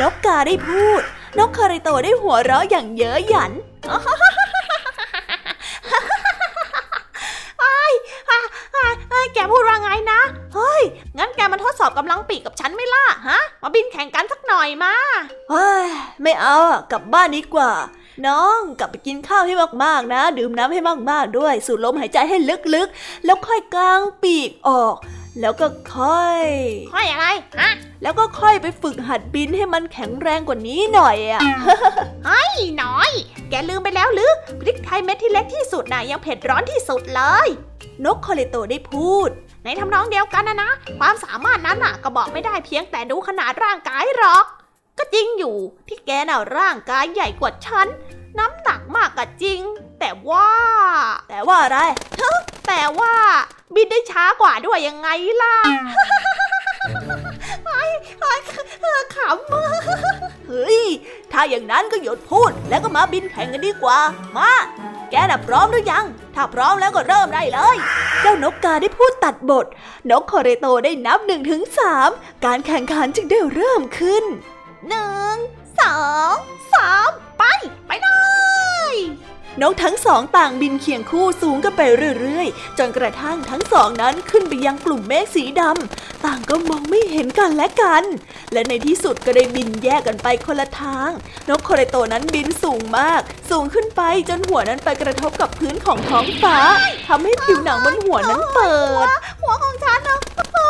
[0.00, 1.02] นกกาได้พูด
[1.38, 3.52] นกคาริโตได้หัวเราะอย่างเย้ยหยัน
[9.34, 10.20] แกพูดว่าไงนะ
[10.54, 10.82] เฮ้ย
[11.18, 14.94] งั้นแกมาทดสอบกำลังปีกกับฉันไม่ล่ะ ฮะ มาบินแข่งกันสักหน่อยมา
[15.50, 15.88] เฮ้ย
[16.22, 16.56] ไม่เอา
[16.92, 17.70] กลับบ้านดีกว่า
[18.26, 19.54] น้องกลับไปกินข้าวให้
[19.84, 22.36] มากๆนะ ดื่มน้ำให้มากๆด้วย สูดลมหายใจให้
[22.74, 24.96] ลึกๆ แล้วค่อยกางปีกออก
[25.40, 26.44] แล้วก็ค่อย
[26.94, 27.26] ค่อยอะไร
[27.60, 31.40] ฮะแล้วก็ค่อยไปฝึกหัดบินให้มันแข็งแรงกว่านี้หน่อยอะ
[32.26, 33.10] เฮ้ยน้อย
[33.50, 37.48] แกลืมไปแล้วหรือพริกไทยเม็ดที่เล็กที่สุดน่ะยังเผ็ดร้อนที่สุดเลย
[38.04, 39.28] นกคอเลโตได้พูด
[39.64, 44.44] ในทำนองเดียวกันนะนะ ความสามารถนั้นน่ะก็บอกไม่ได้เพียงแต่ดูขนาดร่างกายหรอก
[44.98, 45.56] ก็จริงอยู่
[45.88, 47.86] ที่แกน่ะร่างกายใหญ่กว่าฉัน
[48.38, 49.60] น้ำหนักมากก็จริง
[50.00, 50.50] แต่ว่า
[51.30, 51.78] แต่ว่าอะไร
[52.68, 53.14] แต่ว่า
[53.74, 55.08] บินได้ช้ากว่าด้วยยังไง
[55.42, 55.56] ล่ะ
[57.64, 57.84] ไอ้
[58.20, 58.32] ไอ้
[59.14, 60.80] ขำเฮ้ย
[61.32, 63.98] ถ้าอย่างนั้นก็หยุดพูดแล้วก็มาบินแข่งกันดีกว่า
[64.36, 64.52] มา
[65.10, 67.76] แกน่ะพร้อมหรือยัง ถ้าพร้อมแล้วก็เริ่มได้เลย
[68.20, 69.66] เจ้านกกาได้พูดตัดบท
[70.10, 72.10] นกคอเรโตได้นับหนึ่งถึงสาม
[72.44, 74.24] การแข่งขันจึงได้เริ่มขึ้น
[74.86, 75.36] หนึ่ง
[75.80, 75.98] สอ
[76.32, 76.34] ง
[76.74, 77.42] สามไป
[77.86, 78.08] ไปเล
[78.92, 78.94] ย
[79.62, 81.82] นกทั้งสองต่างบินเคียงคู่สูงกันไป
[82.20, 88.04] เรื่อยๆ จนกระทั่งทั้งสองนั้นขึ้นไปยังกลุ่มเมฆสีดำต่างก็มองไม่เห็นกันและกัน
[88.52, 91.10] และในที่สุดก็ได้บินแยกกันไปคนละทาง
[91.48, 96.56] นกโคเรโตนั้นบินสูงมาก สูงขึ้นไปจนหัวนั้นไปกระทบกับพื้นของท้องฟ้า
[97.08, 99.06] ทำให้ผิวหนังบนหัวนั้นเปิด
[99.42, 100.18] หัวของฉันนะ
[100.54, 100.68] โอ้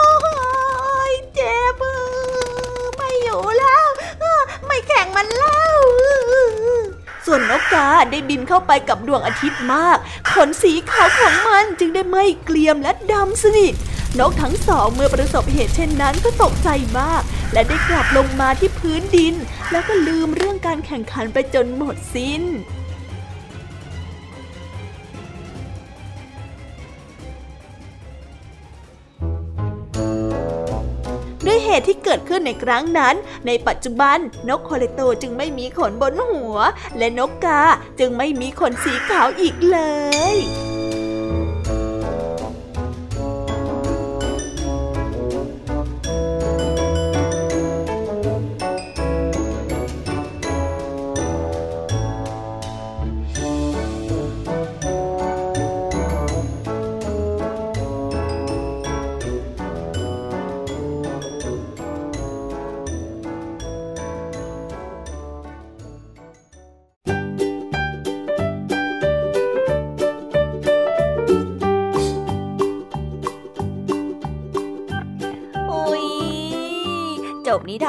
[1.10, 3.86] ยเจ็บ่อยู่แล้ว
[4.66, 5.78] ไม่แข่งมันแล้ว
[7.26, 9.98] ส่วนนกกาได้บินเข้าไปกับดวงอาทิตย์มาก
[10.32, 13.74] ขนสีขาวของมันจึงได้ไม่เกลียมและดำสนิท
[14.18, 19.34] นกทั้งสองเมื่อประสบเหตุเช่นนั้นก็ตกใจมาก และได้กลับลงมาที่พื้นดิน
[19.70, 22.42] แล้วก็ลืมเรื่องการแข่งขันไปจนหมดสิน้น
[31.70, 33.14] เหตุที่เกิดขึ้นในครั้งนั้น
[33.46, 36.58] ในปัจจุบันนกโคเลโตจึงไม่มีขนบนหัว
[36.98, 37.62] และนกกา
[37.98, 39.78] จึงไม่มีขนสีขาวอีกเล
[40.34, 40.67] ย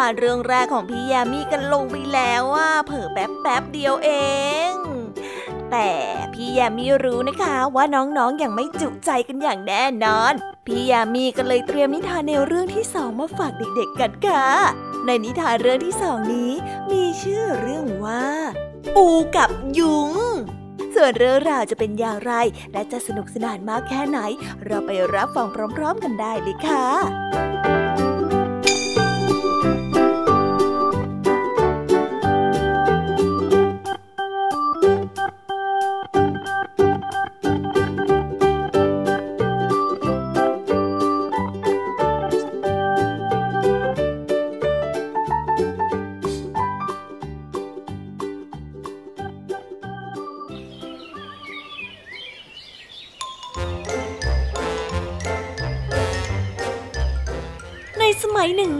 [0.09, 4.09] านเรื่องแรกของพี่ยามีกันลงไปแล้วว่าเผิ่แป๊บแป๊บเดียวเอ
[4.71, 4.73] ง
[5.71, 5.91] แต่
[6.33, 10.33] พี่ยามีรู้นะคะว่าน้องๆออย่างไม่จุใจกันอย่างแน่นอน
[10.65, 14.45] พี่ยามีก็เลยเตรียมนิทานแนวเรื่องที่สองมาฝากเด็กๆกันค่ะ
[15.05, 16.51] ในนิทานเรื่องที่สองนี้
[16.91, 18.25] มีชื่อเรื่องว่า
[18.95, 20.11] ปูกับยุง
[20.95, 22.33] ส่วนเรื่องราวจะเป็นอย่างไร
[22.73, 24.19] และจะสนุกสนานมากแค่ไหน
[24.65, 26.85] เราไปรับฟังพร้อม ๆ กันได้เลยค่ะ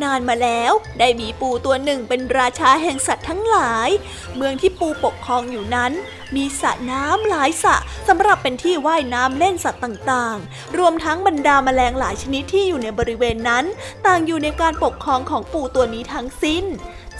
[0.03, 3.89] นานมาแล้ว ได้มีปูตัวหนึ่งเป็นราชาแห่งสัตว์ทั้งหลาย
[4.35, 5.91] เมืองที่ปูปกครองอยู่นั้น
[6.35, 7.75] มีสระน้ำหลายสระ
[8.07, 13.65] สำหรับเป็นที่ว่ายน้ำเล่นสัตว์ต่างๆ รวมทั้งบรรดาแมลงหลายชนิดที่อยู่ในบริเวณนั้น
[14.05, 16.65] ต่างอยู่ในการปกครองของปูตัวนี้ทั้งสิ้น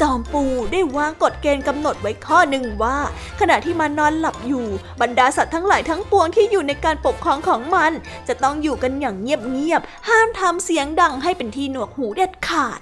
[0.02, 2.98] จอมปูได้วางกฎเกณฑ์กำหนดไว้ข้อหนึ่งว่า
[3.40, 4.66] ขณะที่มันนอนหลับอยู่
[5.02, 7.92] บรรดาสัตว์ทั้งหลายทั้งปวงที่อยู่ในการปกครองของมัน
[8.28, 12.80] จะต้องอยู่กันอย่างเงียบๆห้ามทำเสียงดังให้เป็นที่หนวกหูเด็ดขาด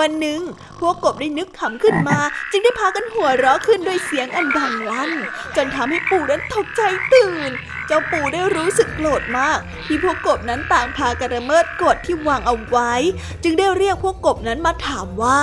[0.00, 0.40] วันหนึ่ง
[0.80, 2.18] พวกกบได้นึกขำขึ้นมา
[2.50, 5.12] จึงได้พากันหัวเราะขึ้นด้วยเสียงอันดังลั่น
[5.56, 7.50] จนทำให้ปู่นั้นตกใจตื่น
[7.86, 12.92] เจ้าปู่ได้รู้สึกโกรธมาก ที่พวกกบนั้นต่างพากันละเมิดกฎที่วางเอาไว้
[13.42, 15.40] จึงได้เรียกพวกกบนั้นมาถามว่า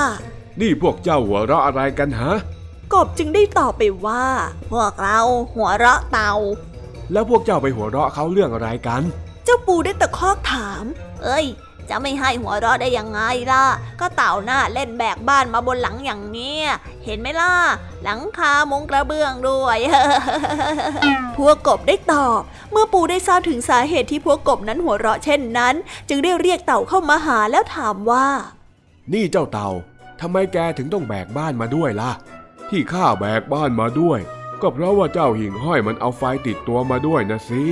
[0.59, 2.33] นี่พวกเจ้าหัวเราะอะไรกันฮะ
[2.93, 4.25] กบจึงได้ตอบไปว่า
[4.71, 5.19] พวกเรา
[5.55, 6.33] หัวเราะเต่า
[7.11, 9.01] แล้วพวกเจ้าไปหัวเราะเขาเรื่องอะไรกัน
[9.45, 10.83] เจ้าปูได้ตะคอกถาม
[11.23, 11.45] เอ้ย
[11.89, 13.19] จะไม่ให้หัวเราะได้ยังไง
[13.51, 13.65] ล่ะ
[13.99, 16.67] ก็เต่าหน้าเล่นแบกบ้านมาบนหลังอย่างเนี้ย
[17.05, 17.53] เห็นไหมล่ะ
[18.03, 19.77] หลังคามุงกระเบื้องด้วย
[21.37, 25.75] พวกกบได้ตอบ เมื่อปูได้ทราบถึงสาเหตุที่พวกกบนั้นหัวเราะเช่นนั้น
[26.09, 28.27] จึงได้เรียกเต่าเข้ามาหาแล้วถามว่า
[29.13, 29.69] นี่เจ้าเต่า
[30.21, 32.11] ทำไมแกถึงต้องแบกบ้านมาด้วยล่ะ
[32.69, 34.19] ที่ข้าแบกบ้านมาด้วย
[34.61, 37.63] ก็เพราะว่าเจ้าหิ่งห้อยมันเอาไฟติดตัวมาด้วยนะสิ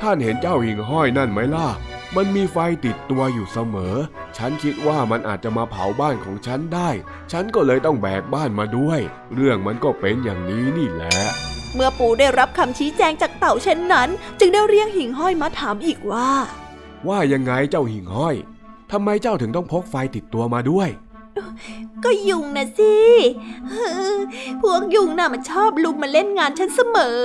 [0.00, 1.68] ท่านเห็นเจ้าหิ่งห้อยนั่นไหมล่ะ
[2.16, 3.96] มันมีไฟติดตัวอยู่เสมอ
[4.36, 6.90] ฉันคิดว่ามันอาจจะมาเผาบ้านของฉันได้
[7.32, 9.00] ฉันก็เลยต้องแบกบ้านมาด้วย
[9.34, 11.18] เรื่องมันก็เป็นอย่างนี้นี่แหละ
[11.74, 14.08] เมื่อปู่ได้รับคำชี้แจงจากเต่าเช่นนั้น
[14.38, 16.30] จึงได้เรียกหิ่งห้อยมาถามอีกว่า
[17.08, 18.36] ว่ายังไงเจ้าหิ่งห้อย
[18.92, 20.88] ทำไมเจ้าถึงต้องพกไฟติดตัวมาด้วย
[22.04, 22.94] ก็ยุงนะสิ
[24.62, 27.22] พวกยุงน่ะมันชอบลุมมาเล่นงานฉันเสมอ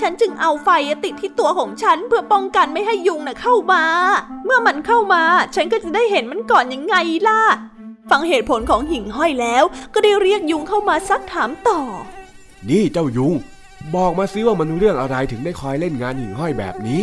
[0.00, 0.68] ฉันจึงเอาไฟ
[1.04, 3.84] ติดที่ตัวของฉันเพื่อป้องกันไม่ให้ยุงน่ะเข้ามา
[4.44, 5.22] เมื่อมันเข้ามา
[5.54, 6.96] ฉันก็จะได้เห็นมันก่อนยังไง
[7.28, 7.40] ล่ะ
[8.10, 11.80] ฟังเหตุผลของหิ่งห้อยแล้ว ก็ได้เรียกยุงเข้ามาซักถามต่อ
[12.68, 13.34] นี่เจ้ายุง
[13.94, 17.02] บอกมาซิว่ามันเรื่องอะไรถึงได้คอยเล่นงานหิ่งห้อยแบบนี้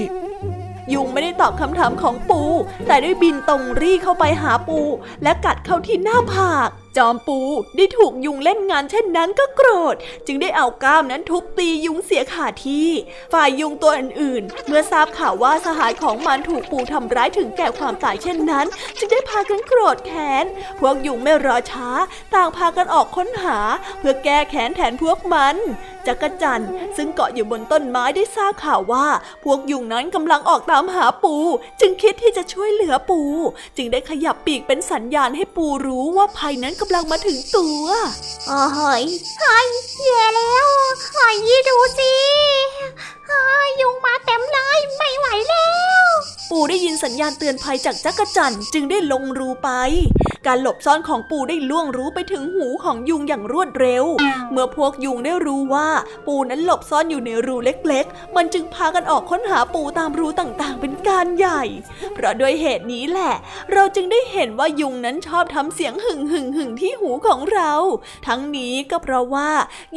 [0.93, 2.41] ยุงไม่ได้ตอบคำถามของปู
[2.87, 4.79] แต่ได้บินตรงรี่เข้าไปหาปู
[5.23, 7.39] และกัดเข้าที่หน้าผากจอมปู
[7.75, 9.95] ได้ถูกยุงเล่นงานเช่นนั้นก็โกรธ
[10.27, 12.89] จึงได้เอาก้ามนั้นทุบตียุงเสียขาดที่
[13.33, 18.65] ฝ่ายยุงตัวอื่นๆ เมื่อทราบข่าวว่าสหายของมันถูกปูทำร้ายถึงแก่ความตายเช่นนั้น
[18.97, 20.45] จึงได้พากันโกรธแค้น
[20.79, 21.89] พวกยุงไม่รอช้า
[22.33, 23.57] ต่างพากันออกค้นหา
[23.99, 25.55] เพื่อแก้แค้นแทนพวกมัน
[26.07, 26.63] จักรจัน
[26.97, 29.07] ซึ่งเกาะอยู่บนต้นไม้ได้ทราบข่าวว่า
[29.43, 31.35] พวกยุงนั้นกำลังออกตามหาปู
[31.79, 33.21] จึงคิดที่จะช่วยเหลือปู
[33.77, 37.85] จึงได้ขยับปีกเป็นสัญญาณให้ปูรู้ว่าภัยนั้นกำลังมาถึงตัว
[38.49, 39.03] อ๋อหอย
[39.41, 39.65] หอย
[40.05, 40.67] แย่แล้ว
[41.15, 42.13] หอยยี่ดูสิ
[43.81, 45.67] ยุงมาเต็มเลย ไม่ไหวแล้
[46.05, 46.07] ว
[46.49, 49.69] ปู่ได้ยินสัญญาณเตือนภัยจากจักรจันจึงได้ลงรูไป
[50.47, 54.05] การหลบซ่อนของปู่ได้ล่วงรู้ไปถึงหูของยุงอย่างรวดเร็ว
[54.51, 55.89] เมื่อพวกยุงได้รู้ว่า
[56.27, 61.63] ปู่นั้นหลบซ่อนอยู่ในรูเล็กๆ มันจึงพากันออกค้นหาปู่ตามรูต่างๆ เป็นการใหญ่
[62.13, 63.33] เพราะด้วยเหตุนี้แหละ
[63.73, 67.71] เราจึงได้เห็นว่ายุงนั้นชอบทำเสียงหึ่งหึ่งหึ่งที่หูของเรา
[68.27, 69.49] ทั้งนี้ก็เพราะว่า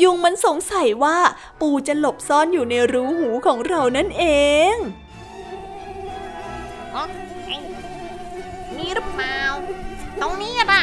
[0.03, 1.19] ยุงมันสงสัยว่า
[1.61, 4.25] ปู่จะหลบซ่อนอยู่ในรูหููของเรานั่นเอ
[4.75, 4.77] ง
[8.77, 9.41] มีหรือเปล่า
[10.21, 10.83] ตรงนี้อะ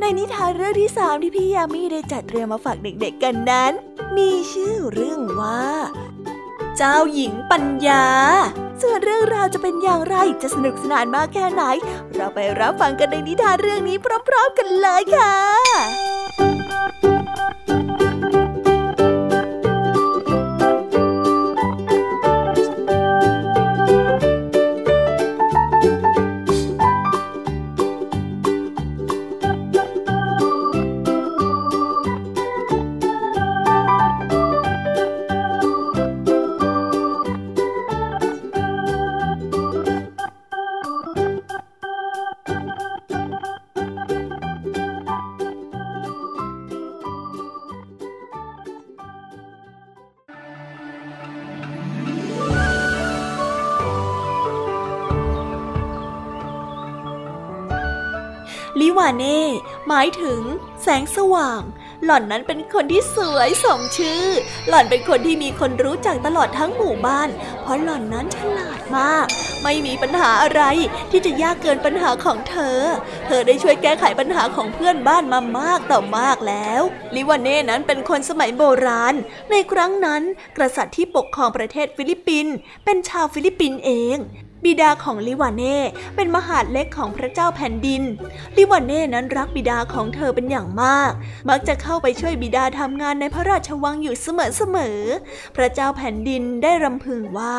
[0.00, 3.72] ในนิทานเรื่องที่สามที่พี่ยามีได้จัดเตรียมมาฝากเด็กๆกันนั้น
[4.16, 5.64] มีชื่อเรื่องว่า
[6.76, 8.06] เจ้าหญิงปัญญา
[8.82, 11.62] ส่วนเรื่องราวจะเป็นอย่างไรจะสนุกสนานมากแค่ไหน
[12.14, 15.36] เราไปรับฟังกันในนิทานเรื่องนี้พร้อมๆกันเลยค่ะ
[58.86, 59.42] ลิวาเน่
[59.88, 60.40] หมายถึง
[60.82, 61.62] แสงสว่าง
[62.04, 64.24] หล่อนนั้นเป็นคนที่สวยสมชื่อ
[64.68, 67.28] หล่อนเป็นคนที่มีคนรู้จักตลอดทั้งหมู่บ้าน
[67.62, 69.26] เพราะหล่อนนั้นฉลาดมาก
[69.62, 70.62] ไม่มีปัญหาอะไร
[71.10, 72.78] ที่จะยากเกินปัญหาของเธอ
[73.26, 76.82] เธอได้ช่วยแก้ไขปัญหาของเพื่อนบ้านมามากต่อมากแล้ว
[77.14, 79.14] ลิวาเน่นั้นเป็นคนสมัยโบราณ
[79.50, 80.22] ในครั้งนั้น
[80.56, 84.18] กษัตริย์ที่ปกครองประเทศฟิลิปปินส์เป็นชาวฟิลิปปินส์เอง
[84.64, 85.78] บิดาของลิวานเน่
[86.16, 88.02] เป็นมหาดเล็กของพระเจ้าแผ่นดิน
[88.56, 91.12] ลิวานเน่นั้นรักบิดาของเธอเป็นอย่างมาก
[91.48, 97.56] มักจะเข้าไปช่วยบิดาทำงานในพระราชวังอยู่เสมอๆ พระเจ้าแผ่นดินได้รำพึงว่า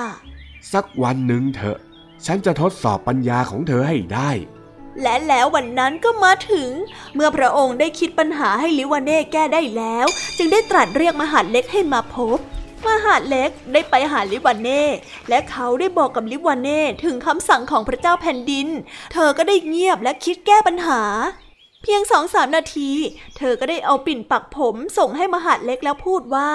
[0.74, 1.78] สักวันหนึ่งเถอะ
[2.26, 4.32] ฉันจะทดสอบปัญญาของเธอให้ได้
[5.02, 6.70] และแล้ววันนั้นก็มาถึง
[7.16, 12.38] เมื่อพระองค์ได้คิดปัญหาให้ลิวานเน่แก้ได้แล้ว จึงได้ตรัสเรียกมหาดเล็กให้มาพบ
[12.86, 14.84] มหาดเล็กได้ไปหาลิวานเน่
[15.30, 18.68] และเขาได้บอกกับลิวานเน่ถึงคำสั่งของพระเจ้าแผ่นดิน
[19.14, 21.02] เธอก็ได้เงียบและคิดแก้ปัญหา
[21.84, 22.90] เพียงสองสามนาที
[23.38, 26.52] เธอก็ได้เอาปิ่นปักผมส่งให้มหาดเล็กแล้วพูดว่า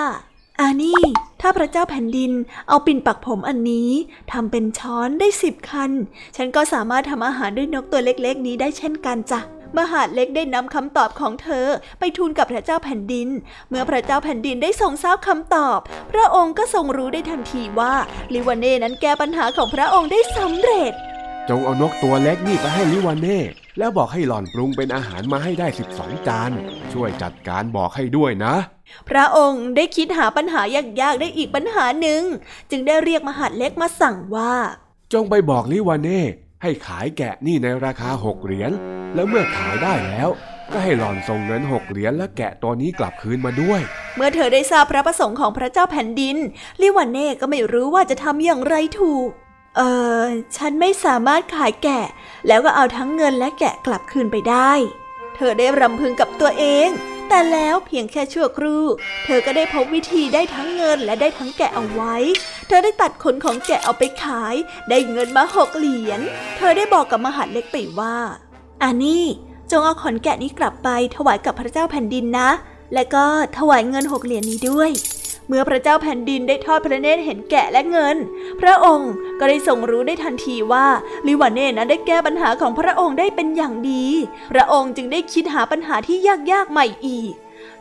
[0.61, 1.03] อานี่
[1.41, 2.33] ถ้าพระเจ้าแผ่นดิน
[2.69, 3.91] เอาปิ่นปักผมอันนี้
[4.33, 5.91] ทำเป็นช้อนได้สิบคัน
[6.37, 9.41] ฉันก็สามารถทำอาหารด้วยนกตัวเล็กๆ นี้ได้เช่นกันจ้ะ
[9.79, 11.67] มหาดเล็กได้นำคำตอบของเธอ
[11.99, 13.29] ไปทูลกับพระเจ้าแผ่นดิน
[13.69, 15.79] เมื่อพระเจ้าแผ่นดินได้ทรงทราบคำตอบ
[16.13, 17.95] พระองค์ก็ทรงรู้ได้ทันทีว่า
[18.35, 20.93] ลิวานเน่นั้นแก้ปัญหาของพระองค์ได้สำเร็จ
[21.49, 23.39] จงเอานกตัวเล็กนี่ไปให้ลิวานเน่
[23.79, 25.67] แล้วบอกให้หล่อนปรุงเป็นอาหารมาให้ได้
[25.97, 26.51] 12 จาน
[26.93, 28.55] ช่วยจัดการบอกให้ด้วยนะ
[29.09, 30.63] พระองค์ได้คิดหาปัญหา
[31.01, 32.23] ยากๆได้อีกปัญหาหนึ่ง
[32.71, 34.55] จึงได้เรียกมหาดเล็กมาสั่งว่า
[35.13, 36.23] จงไปบอกลิวานเน่
[36.63, 38.73] ให้ขายแกะนี่ในราคาหกเหรียญ
[39.15, 40.29] แล้วเมื่อขายได้แล้ว
[40.73, 43.81] ก็ให้หล่อนส่งเงินหกเหรียญและแกะตัวนี้กลับคืนมาด้วย
[44.17, 46.37] เมื่อเธอได้ทราบพระประสงค์ของพระเจ้าแผ่นดิน
[46.81, 49.29] ลิวานเน่ก็ไม่รู้ว่าจะทำอย่างไรถูก
[49.77, 49.81] เอ
[50.23, 50.25] อ
[50.57, 52.07] ฉันไม่สามารถขายแกะ
[52.49, 54.73] แล้วก็เอาทั้งเงินและแกะกลับคืนไปได้
[55.37, 56.89] เธอได้รำพึงกับตัวเอง
[57.35, 58.85] แต่แล้วเพียงแค่ชั่วครู่
[59.25, 62.15] เธอก็ได้พบวิธีได้ทั้งเงินและได้ทั้งแกะเอาไว้
[62.69, 64.55] เธอได้ตัดขนของแกะเอาไปขาย
[64.89, 66.21] ได้เงินมาหกเหรียญ
[66.57, 68.17] เธอได้บอกกับมหาดเล็กไปว่า
[68.85, 69.25] อันนี้
[69.71, 72.51] จงเอาขนแกะนี้กลับไปถวายกับพระเจ้าแผ่นดินนะ
[72.95, 73.25] และก็
[73.59, 74.91] ถวายเงินหกเหรียญนี้ด้วย
[75.49, 78.17] เมื่อพระเจ้าแผ่นดินได้ทอดพระเนตรเห็นแกะและเงิน
[78.61, 80.87] พระองค์ก็ได้ทรงรู้ได้ทันทีว่า
[81.27, 84.07] ลิวานเน่นั้นได้แก้ปัญหาของพระองค์ได้เป็นอย่างดี
[84.53, 86.19] พระองค์จึงได้คิดหาปัญหาที่
[86.53, 87.33] ยากๆใหม่อีก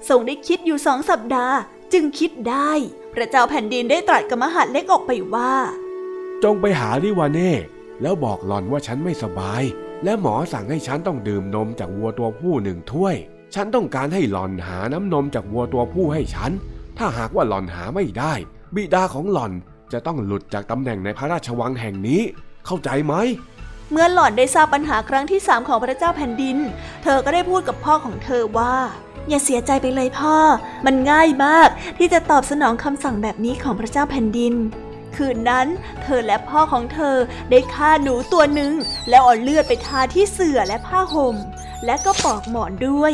[0.09, 1.55] ทรงได้คิดอยู่สองสัปดาห์
[1.93, 2.71] จึงคิดได้
[3.13, 5.53] พระเจ้าแผ่นดินได้ตรัสกับมหาเล็กออกไปว่า
[6.43, 7.51] จงไปหาลิวานเน่
[8.01, 9.63] แล้วบอกหล่อนว่าฉันไม่สบาย
[10.03, 13.15] และหมอสั่งให้ฉันต้องดื่มนมจากวัวตัวผู้หนึ่งถ้วย
[13.55, 16.51] ฉันต้องการให้หล่อนหาน้ำนมจากวัวตัวผู้ให้ฉัน
[17.03, 18.33] ถ้าหากว่าหล่อนหาไม่ได้
[18.75, 19.53] บิดาของหล่อน
[19.93, 22.21] จะต้องหลุดจากตำแหน่งในพระราชวังแห่งนี้
[22.65, 23.13] เข้าใจไหม
[23.91, 26.57] เมื่อหล่อนได้ทราบปัญหาครั้งที่สามของพระเจ้าแผ่นดิน
[27.03, 28.75] เธอก็ได้พูดกับพ่อของเธอว่า
[29.29, 30.37] อย่าเสียใจไปเลยพ่อ
[30.85, 34.53] มันง่ายมากที่จะตอบสนองคำสั่งแบบนี้ของพระเจ้าแผ่นดิน
[35.15, 35.67] คืนนั้น
[36.03, 37.15] เธอและพ่อของเธอ
[37.49, 38.73] ได้ฆ่าหนูตัวหนึ่ง
[39.09, 41.35] แล้วเอาเลือดไปทาที่เสื่อและผ้าห่ม
[41.85, 43.13] และก็ปอกหมอนด้วย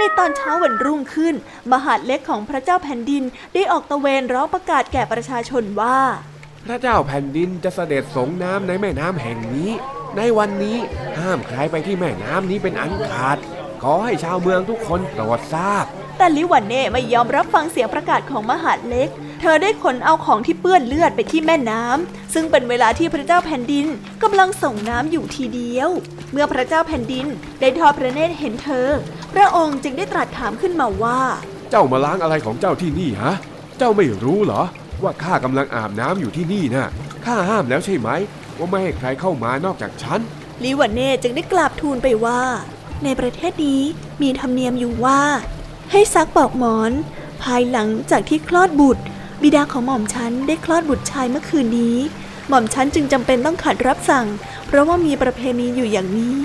[0.00, 1.34] ในตอนเช้าวันรุ่งขึ้น
[1.72, 3.22] มหาดเล็กของพระเจ้าแผ่นดิน
[3.54, 5.98] ได้ออกตะเวนร้องประกาศแก่ประชาชนว่า
[6.64, 9.70] พระเจ้าแผ่นดินจะเสด็จสงน้ำในแม่น้ำแห่งนี้
[10.16, 10.78] ในวันนี้
[11.18, 13.38] ห้ามใครไปที่แม่น้ำนี้เป็นอันขาด
[13.82, 15.84] ขอให้ชาวเมืองทุกคนโปรดทราบ
[16.18, 19.08] แต่ลิวันเน่ไม่ยอมรับฟังเสียงประกาศของมหาดเล็ก
[19.40, 23.86] เธอได้ขนเอาของที่เปื้อนเลือดไปที่แม่น้ำซึ่งเป็นเวลาที่พระเจ้าแผ่นดิน
[24.22, 25.90] กำลังส่งน้ำอยู่ทีเดียว
[26.32, 27.26] เมื่อพระเจ้าแผ่นดิน
[27.60, 28.88] ได้ทอดพระเนตรเห็นเธอ
[29.34, 31.20] พระองค์จึงได้ตรัสถามขึ้นมาว่า
[31.70, 33.34] เจ้ามาล้างอะไรของเจ้าที่นี่ฮะ
[33.78, 34.62] เจ้าไม่รู้เหรอ
[35.02, 36.88] ว่าข้ากำลังอาบน้ำอยู่ที่นี่นะ่ะ
[37.24, 38.08] ข้าห้ามแล้วใช่ไหม
[38.58, 40.20] ว่าไม่ให้ใครเข้ามานอกจากฉัน
[40.62, 42.40] ลิวันเน่จึงได้กราบทูลไปว่า
[43.04, 43.82] ในประเทศนี้
[44.22, 45.20] มีธรรมเนียมอยู่ว่า
[45.90, 46.92] ให้ซักปลอกหมอน
[47.42, 49.02] ภายหลังจากที่คลอดบุตร
[49.42, 51.96] บิดาของหม่อมฉันได้คลอดบุตรชายเมื่อคืนนี้
[52.48, 54.26] หม่อมฉันจึงจำเป็นต้องขัดรับสั่ง
[54.66, 56.38] เพราะว่ามีประเพณีอยู่อย่างนี้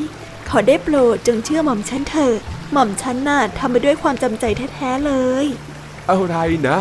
[0.49, 2.41] ขอได้โปรดจงเชื่อหม่อมฉันเถิด
[2.77, 5.13] หม่อมฉันน่ะทำไปด้วยความจำใจแท้ๆเล
[5.43, 5.45] ย
[6.09, 6.35] อะไร
[6.67, 6.77] นะ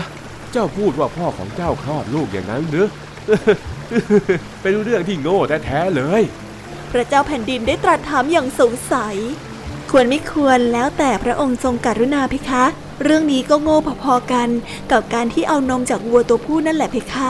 [0.52, 2.88] เจ้าพูดว่าพ่อของเจ้าคลอดลูกอย่างนั้นหรือ
[4.62, 6.22] เป็นเรื่องที่โง่แท้ๆเลย
[6.92, 9.16] พระเจ้าแผ่นดินได้ตรัสถามอย่างสงสัย
[9.90, 12.64] ควรไม่ควรแล้วแต่พระองค์ทรงกรุณาเพคะ
[13.02, 14.48] เรื่องนี้ก็โง่พอๆกัน
[14.92, 17.28] กับการที่เอานมจากวัวตัวผู้นั่นแหละเพคะ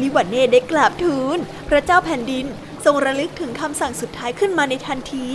[0.00, 1.38] ลิวันเน่ได้กราบทูล
[1.68, 2.44] พระเจ้าแผ่นดิน
[2.84, 5.26] ทรงระลึกถึงคำสั่งสุดท้ายขึ้นมาในทันที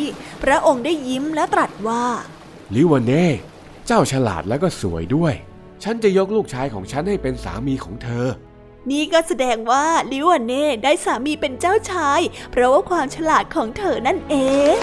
[0.43, 2.05] พระองค์ได้ยิ้มและตรัสว่า
[2.75, 3.25] ลิวานเน่
[3.87, 5.33] เจ้าฉลาดแล้วก็สวยด้วย
[5.83, 8.27] ฉันจะยกลูกชายของฉันให้เป็นสามีของเธอ
[8.91, 14.35] นี่ก็แสดงว่าลิวันเน่ได้สามีเป็นเจ้าชาย เพราะว่าความฉลาดของเธอนั่นเอ
[14.77, 14.79] ง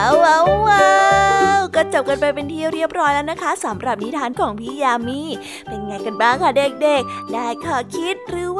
[0.00, 0.88] ว้าวว้าวว้า
[1.58, 5.20] วก็จบกันไปเป็นที่เรียบร้อยแล้วนะคะสำหรับนิทานของพี่ยามี
[5.68, 8.59] เป็นไงกันบ้างคะเด็กๆ ได้ข้อคิดหรือว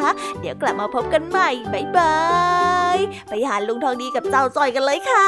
[0.39, 2.17] เดี๋ยวกลับมาพบกันใหม่บายบา
[2.95, 2.97] ย
[3.29, 5.27] ไปหาลุงทองดีกับเจ้าจอยกันเลยค่ะ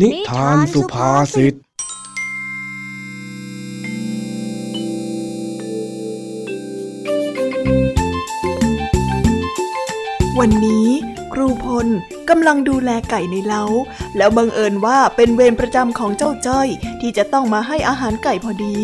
[0.00, 1.54] นิทานสุภาษิต
[10.38, 10.88] วันนี้
[11.32, 11.86] ครูพล
[12.30, 13.64] กำลังดูแลไก่ในเล้า
[14.16, 16.68] แล้วบังเอิญว่าเป็นเวรประจำของเจ้าจ้อย
[17.00, 18.76] ที่จะต้องมาให้อาหารไก่พอดี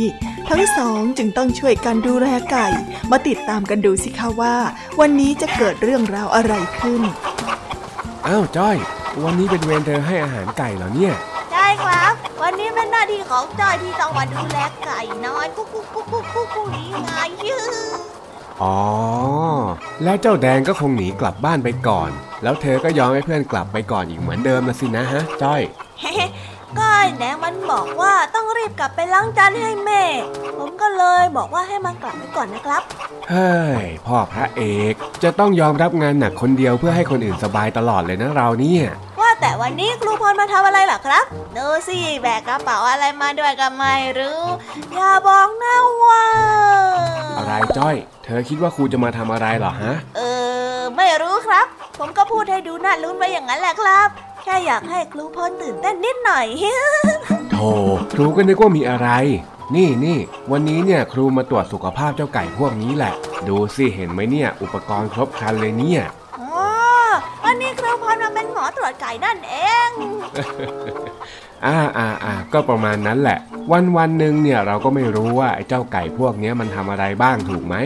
[0.48, 2.66] ทั้งสองจึงต้องช่วยกันดูแลไก่
[3.10, 4.56] มาติดตามกันดูสิคะว่า
[5.00, 7.02] วันนี้จะเกิดเรื่องราวอะไรขึ้น
[8.26, 8.78] อ้าวจ้อย
[9.22, 11.14] วันนี้เป็นเวรเธอให้อาหารไก่เหรอเนี่ย
[11.52, 12.12] ใช่ครับ
[12.42, 17.12] วันนี้เป็นหน้าที่ของจอยที่ต้องมาดูแลไก่น้อยกุ๊กกุ๊กกุ๊กกุ๊กกุ๊กกุ๊กนี่ไง
[17.46, 17.68] ยือ
[18.62, 18.78] อ๋อ
[20.04, 22.10] แล้วเจ้าแดงก็คงหนีกลับบ้านไปก่อน
[22.42, 25.60] แล้วเธอก็ยอมให้เพื่อนกลับไปก่อนอีกเหมือนเดิมนะสินะฮะ จ้อย
[26.78, 30.02] ก็ไอ้แดงมันบอกว่าต้องรีบกลับไปล้างจานให้แม่
[30.58, 32.82] ผมก็เลยบอกว่าให้มันกลับไปก่อนนะครับ
[33.30, 34.62] เฮ้ย พ่อพระเอ
[34.92, 38.84] กจะต้องยอมรับงานหนักคนเดียวเพื่อให้คนอื่นสบายตลอดเลยนะเราเนี่ย
[39.20, 41.24] ว่าแต่วันนี้ครูพลมาทำอะไรเหรอครับ
[41.56, 44.42] ดูสิแบกกระเป๋าอะไรมาด้วยก็ไม่รู้
[44.94, 46.24] อย่าบอกนะว่า
[47.38, 50.20] อะไรจ้อย เธอคิดว่าครูจะมาทำอะไรเหรอฮะ เอ
[50.76, 51.66] อ ไม่รู้ครับ
[51.98, 54.08] ผมก็พูดให้ดูน่าลุ้นไปอย่างนั้นแหละครับ
[54.44, 56.46] แค่อยากให้ครูพลตื่นเต้นนิดหน่อย
[57.50, 57.68] โธ่
[58.12, 59.08] ครูก็นึกว่ามีอะไร
[59.74, 60.18] นี่นี่
[60.50, 63.14] วันนี้เนี่ยครูมาตรวจสุขภาพเจ้าไก่พวกนี้แหละ
[63.48, 66.02] ดูสิเห็นไหมเนี่ย อุปกรณ์ครบครันเลยเนี่ย
[66.40, 66.66] อ๋อ
[67.44, 69.56] วันนี้ครูพลมาเป็นหมอตรวจไก่นั่นเอ
[69.88, 69.90] ง
[71.66, 73.38] อ่าอ่าอ่าก็ประมาณนั้นแหละ
[73.72, 77.76] วันวันหนึ่งเนี่ยเราก็ไม่รู้ว่าไอ้เจ้าไก่พวกเนี้ยมันทำอะไรบ้างถูกไหม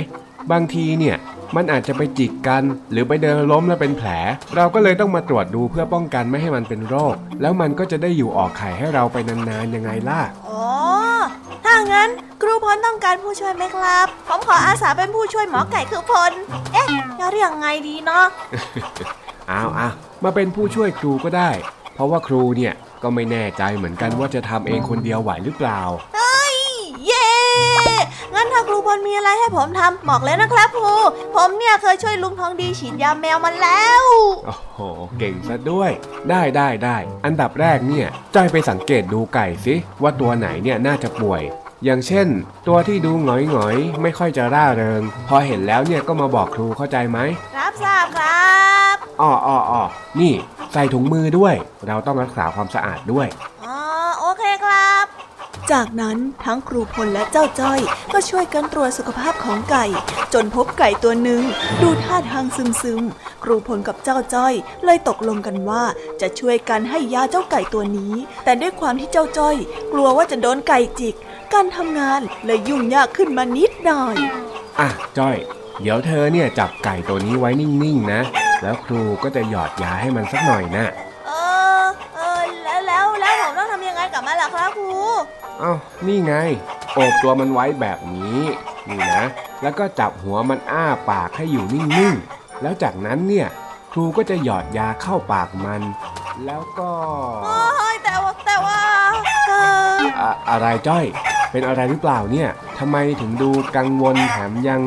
[0.50, 1.16] บางทีเนี่ย
[1.56, 4.08] มันอาจจะไปจิกกัน หรือไปเดินล้มแล้วเป็นแผล
[4.56, 10.64] เราก็เลยต้องมาตรวจดูเพื่อป้องกันไม่ให้มันเป็นโรค แล้วมันก็จะได้อยู่ออกไข่ให้เราไปนานๆยังไงล่ะอ๋อ
[11.64, 12.08] ถ้างั้น
[12.42, 16.32] ครูพลต้องการผู้ช่วยไหมครับ ผมขออาสาเป็นผู้ช่วยหมอไก่คือพล
[16.72, 16.86] เอ๊ะ
[17.18, 18.24] จะเรียกไงดีเนาะ
[19.48, 19.88] เอาเอา
[20.24, 21.50] มาเป็นผู้ช่วยครูก็ได้
[21.94, 25.80] เพราะว่าครูเนี่ยก็ไม่แน่ใจเหมือนกันว่าจะทำเองคนเดียวไหวหรือเปล่า
[26.14, 26.37] เย้
[28.34, 30.96] งั้นถ้าาครูพลมีอะไรให้ผมทำบอกเลยนะครับครู
[31.36, 34.02] ผมเนี่ยเคยช่วยลุงทองดีฉีดยาแมวมาแล้ว
[34.46, 34.80] โอ้โห
[35.18, 35.90] เก่งซะด้วย
[36.30, 41.42] ได้ได้ได้ อันดับแรกเนี่ยจ้อยไปสังเกตดูไก่สิว่าตัวไหนเนี่ยน่าจะป่วย
[41.84, 42.28] อย่างเช่น
[42.68, 47.18] ตัวที่ดูหงอยหงอยๆไม่ค่อยจะร่าเริง พอเห็นแล้วเนี่ยก็มาบอกครูเข้าใจไหม
[47.58, 48.48] รับทราบครั
[48.94, 49.82] บอ้ออ้ออ้อ
[50.20, 50.32] นี่
[50.72, 51.54] ใส่ถุงมือด้วย
[51.86, 53.26] เราต้องรักษาความสะอาดด้วย
[53.64, 53.78] อ๋อ
[54.18, 55.06] โอเคครับ
[55.72, 57.80] จากนั้นทั้งครูพลและเจ้าจ้อย
[58.12, 59.84] ก็ช่วยกันตรวจสุขภาพของไก่
[60.34, 61.42] จนพบไก่ตัวหนึ่ง
[61.82, 62.44] ดูท่าทาง
[62.82, 64.54] ซึมๆครูพลกับเจ้าจ้อย
[64.84, 65.84] เลยตกลงกันว่า
[66.20, 68.14] จะช่วยกันให้ยาเจ้าไก่ตัวนี้
[68.44, 69.56] แต่ด้วยความที่เจ้าจ้อย
[69.92, 71.14] กลัวว่าจะโดนไก่จิก
[71.52, 74.16] การทำงานเลยยุ่งยากขึ้นมานิดหน่อย
[74.80, 74.88] อะ
[75.18, 75.36] จ้อย
[75.82, 78.20] เดี๋ยวเธอเนี่ยจับไก่ตัวนี้ไว้นิ่งๆนะ
[78.62, 80.86] แล้วครูก็จะหยอดยาให้มันสักหน่อยนะ
[81.26, 81.32] เอ
[81.80, 81.84] อ
[82.16, 85.02] เออแล้วแล้วแล้วผมต้องทำยังไงกับมันล่ะครับครู
[85.58, 85.72] เอ้า
[86.06, 86.34] นี่ไง
[86.94, 88.40] โอบตัวมันไว้แบบนี้
[88.88, 89.24] นี่นะ
[89.62, 93.48] แล้วก็จับหัวมันอ้าปากให้อยู่นิ่งๆ แล้วจากนั้นเนี่ย
[93.92, 95.82] ครูก็จะหยอดยาเข้าปากมัน
[96.44, 96.90] แล้วก็
[97.44, 98.80] โอ้ยแต่ว่าแต่ว่า
[99.48, 99.52] เอ
[99.96, 101.04] ออะอะไรจ้อย
[101.50, 102.48] เป็นอะไรหรือเปล่าเนี่ย
[102.78, 104.80] ทำไมถึงดูกังวลแถมยัง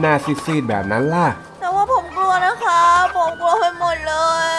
[0.00, 1.28] หน้าซีดๆแบบนั้นล่ะ
[1.60, 4.14] แต่ว่าผมกลัวนะครับผมกลัวไปหมดเล
[4.50, 4.51] ย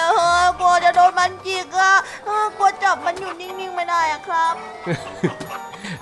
[1.27, 1.93] นมันจิกอะ
[2.25, 4.53] เออกลัวจับมันอยู่นิ่งๆไม่ได้อะครับ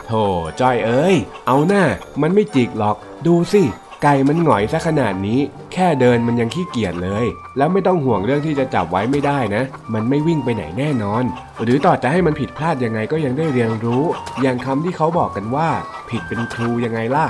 [0.05, 0.23] โธ่
[0.59, 1.15] จ้อยเอ้ย
[1.47, 1.83] เอาหน้า
[2.21, 2.95] มันไม่จิกหรอก
[3.27, 3.63] ดูสิ
[4.03, 5.39] ไก่มันหงอยซะขนาดนี้
[5.73, 7.25] แค่เดินมันยังขี้เกียจเลย
[7.57, 9.63] แล้วไม่ต้องห่วงเรื่องที่จะจับไว้ไม่ได้นะ
[9.93, 11.23] มันไม่วิ่งไปไหนแน่นอน
[11.63, 14.03] หรือต่อจะให้มันผิดพลาดยังไงก็ยังได้เรียนรู้
[14.41, 15.69] อย่างคำที่เขาบอกกันว่า
[16.09, 17.25] ผิดเป็นครูยังไงล่ะ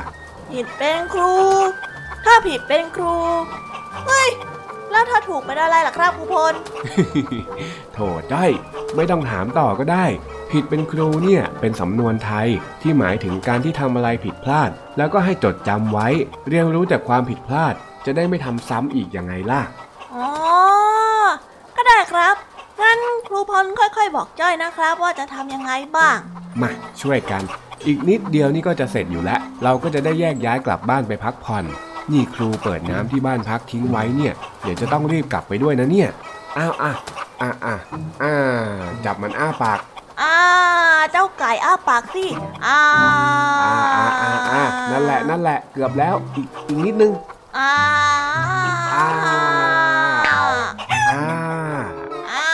[0.52, 1.34] ผิดเป็นครู
[2.26, 3.16] ถ้าผิดเป็นครู
[4.08, 4.30] เฮ้ย
[4.92, 6.54] แล้วถ้าถูกเป็นอะไรล่ะครับครูพล
[7.94, 8.00] โถ
[8.32, 8.52] จ้อย
[8.96, 10.06] ไม่ต้องถามต่อก็ได้
[10.52, 12.48] ผิดเป็นครูเนี่ยเป็นสำนวนไทย
[12.82, 16.08] ที่หมายถึงการที่ทำอะไรผิดพลาด แล้วก็ให้จดจำไว้
[16.48, 17.74] เรียนรู้จากความผิดพลาด
[18.06, 19.62] จะได้ไม่ทำซ้ำอีกยังไงล่ะ
[20.14, 20.28] อ๋อ
[21.76, 22.36] ก็ได้ครับ
[22.82, 26.18] งั้นครูพลค่อยๆ บอกจ้อยนะครับ ว่าจะทำยังไงบ้าง
[26.62, 26.72] มา
[27.02, 27.44] ช่วยกัน
[27.86, 31.66] อีกนิดเดียวนี่ก็จะเสร็จอยู่แล้ว เราก็จะได้แยกย้ายกลับบ้านไปพักผ่อน
[32.12, 36.10] นี่ครูเปิดน้ำที่บ้านพักทิ้งไว้เนี่ย เดี๋ยวจะต้องรีบกลับไปด้วยนะเนี่ย
[36.58, 36.92] อ้าวอะ
[37.42, 37.76] อะอะ
[38.24, 38.36] อ่า
[39.06, 39.80] จับมันอ้าปาก
[40.22, 40.36] อ่า
[41.12, 42.26] เจ้าไก่อ้าปากสิ
[42.66, 42.80] อ่า
[43.94, 47.12] อ่าอ่าอ่านั่นแหละนั่นแหละเกือบแล้วอีกอีกนิดนึง
[47.58, 47.72] อ่า
[48.96, 49.08] อ่า
[51.10, 51.26] อ่า
[52.32, 52.48] อ่า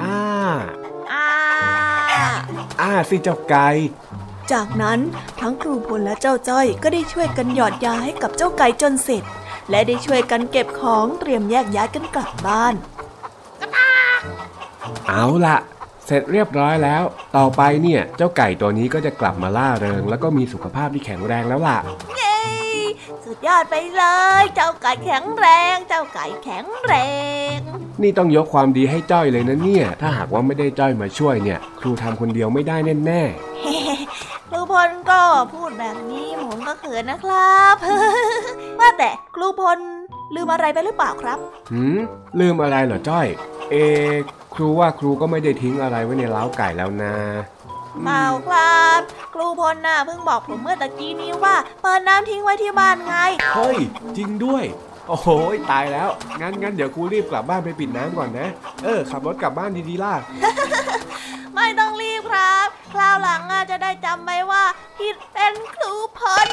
[0.00, 1.26] อ่า
[2.80, 3.68] อ่าสิเจ้าไก่
[4.52, 4.98] จากนั้น
[5.40, 9.24] ทั้งครูพลและเจ้าจ้อยก็ได้ช่วยกันหยอดยาให้กับเจ้าไก่จนเสร็จ
[9.70, 12.74] และได้ช่วยกันเก็บของเตรียมแยกย้ายกันกลับบ้าน
[15.08, 15.56] เอาละ
[16.06, 17.02] เสร็จเรียบร้อยแล้ว
[17.36, 21.78] ต่อไปเนี่ยเจ้าไก่ตัวนี้ก็จะกลับมาล่าเริง แล้วก็มีสุขภาพที่แข็งแรงแล้วล่ะ
[22.16, 22.38] เย้
[23.24, 24.04] สุดยอดไปเล
[24.40, 26.92] ย เจ้าไก่แข็งแรง เจ้าไก่แข็งแร
[27.56, 27.58] ง
[28.02, 32.76] นี่ต้องยกความดีให้จ้อยเลยนะเนี่ย ถ้าหากว่าไม่ได้จ้อยมาช่วยเนี่ย ครูทำคนเดียวไม่ได้
[33.06, 33.22] แน่
[34.50, 35.20] ครูพลก็
[35.54, 37.74] พูดแบบนี้ผมก็เขินนะครับ
[38.78, 39.78] ว่าแต่ครูพล
[40.34, 41.98] ลืมอะไรไปหรือเปล่าครับๆหืม
[42.40, 43.26] ลืมอะไรเหรอจ้อย
[43.70, 44.14] เอะ
[44.54, 47.14] ครูว่าครูก็ไม่ได้ทิ้งอะไรไว้ในเล้าไก่แล้วนะ
[48.04, 49.00] เปล่าครับ
[49.34, 53.14] ครูพลน่ะเพิ่งบอกผมเมื่อตะกี้นี้ว่า เปิดน้ำทิ้งไว้ที่บ้านไง
[53.54, 53.78] เฮ้ย
[54.16, 54.64] จริงด้วย
[55.08, 55.28] โอ้โห
[55.70, 56.08] ตายแล้ว
[56.40, 58.48] งั้นงั้นเดี๋ยวครูรีบกลับบ้านไปปิดน้ำก่อนนะ
[58.84, 60.14] เออ ขับรถกลับบ้านดีๆล่ะ
[61.54, 64.64] ไม่ต้องรีบครับ คราวหลังจะได้จำไว้ว่า
[64.98, 66.48] ผิดเป็นครูพล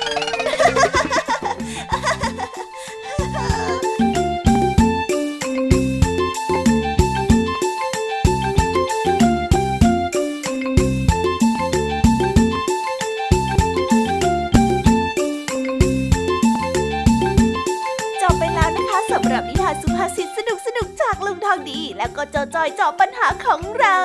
[19.67, 23.99] าสุภาษิตสนุกสนุกจากลุงทองดี แล้วก็เจ้าจอยจอบปัญหาของเรา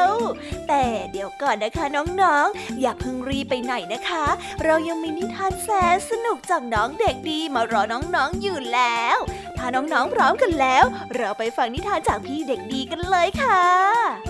[0.68, 4.24] แต่เดี๋ยวก่อนนะคะน้องๆอย่าเพิ่งรีไปไหนนะคะ
[4.64, 9.16] เรายังมีนิทานแสนสนุกจากน้องเด็กดีมารอน้องๆอยู่แล้ว
[9.56, 10.84] ถ้าน้องๆพร้อมกันแล้ว
[11.16, 14.29] เราไปฟังนิทานจากพี่เด็กดีกันเลยค่ะ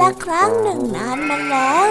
[0.00, 1.88] ละครั้งหนึ่งนานมาแล้ว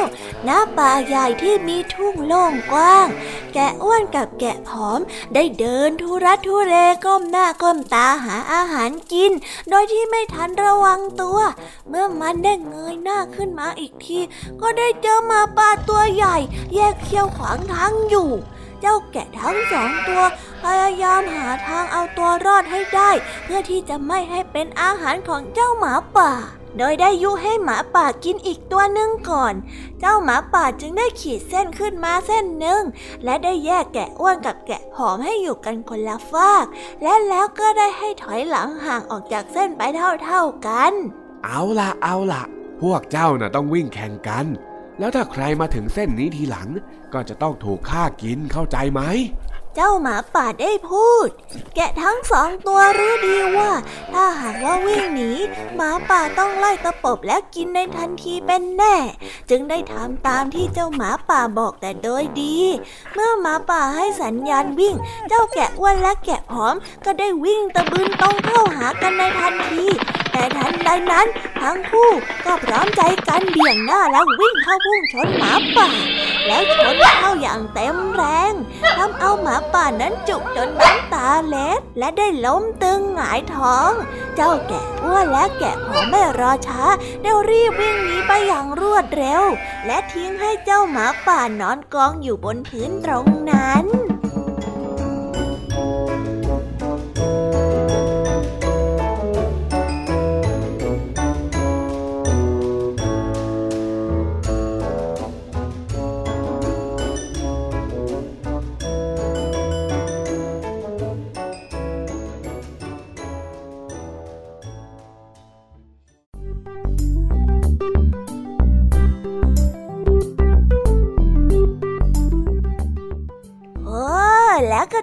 [0.47, 3.07] ณป่าใหญ่ที่มีทุ่งโล่งกว้าง
[3.53, 4.99] แกะอ้วนกับแกะผอม
[5.33, 6.73] ได้เดินทุรัทุเร
[7.05, 9.31] ก้มหน้าก้มตาหาอาหารกิน
[9.69, 11.39] โดยที่ไม่ทันระวังตัว
[11.89, 14.19] เมื่อมันได้เงยหน้าขึ้นมาอีกที
[14.61, 16.35] ก็ได้เจอหมาป่าตัวใหญ่
[16.73, 18.29] แยกเขี้ยวขวางทางอยู่
[18.81, 20.23] เจ้าแกะทั้งสองตัว
[20.63, 23.11] พยายามหาทางเอาตัวรอดให้ได้
[23.43, 26.31] เพื่อที่จะไม่ให้เป็นอาหารของเจ้าหมาป่า
[26.77, 29.53] โดยได้ยุให้หมาป่ากินอีกตัวหนึ่งก่อน
[29.99, 32.83] เจ้าหมาป่าจึงได้ขีดเส้นขึ้นมาเส้นหนึ่ง
[33.23, 36.65] และได้แยกแกะอ้วนกับแกะผอมให้อยู่กันคนละฟาก
[37.03, 39.81] และแล้วก็ได้ให้ถอยหลังห่างออกจากเส้นไป
[40.25, 40.93] เท่าๆกัน
[41.45, 42.43] เอาละเอาละ
[42.81, 44.45] พวกเจ้าน่ะต้องวิ่งแข่งกัน
[44.99, 46.69] แล้วถ้าใครมาถึงเส้นนี้ทีหลัง
[47.13, 49.01] ก็จะต้องถูกฆ่ากินเข้าใจไหม
[49.75, 51.27] เจ้าหมาป่าได้พูด
[51.75, 53.71] แกะทั้งสองตัวรู้ดีว่า
[54.13, 55.31] ถ้าหากว่าวิ่งหนี
[55.75, 58.95] หมาป่าต้องไล่ตะปบและกินในทันทีเป็นแน่
[59.49, 62.57] จึงได้ทำตามที่เจ้าหมาป่าบอกแต่โดยดี
[63.13, 64.95] เมื่อหมาป่าให้สัญญาณวิ่ง
[65.27, 69.85] เจ้าแกะอ้วนและแกะผอม ก็ได้วิ่งตะบึนตรงเข้าหากันในทันที
[70.31, 71.27] แต่ทันใดนั้น
[71.61, 72.09] ทั้งคู่
[72.45, 75.89] ก็พร้อมใจกันเบี่ยงหน้าแล้ววิ่งเข้าพุ่งชนหมาป่า
[76.47, 78.53] แล้วชนเข้าอย่างเต็มแรง
[78.97, 83.91] ทำเอาหมาป่านั้นจุกจนน้ำตาเล็ดและได้ล้มตึงหงายท้อง
[84.35, 86.83] เจ้าแก่อ้วนและแกะผอมไม่รอช้า
[87.21, 89.43] ได้รีบวิ่งหนีไปอย่างรวดเร็ว
[89.85, 93.85] และทิ้งให้เจ้าหมาป่านอนกองอยู่บนพื้นตรงนั้น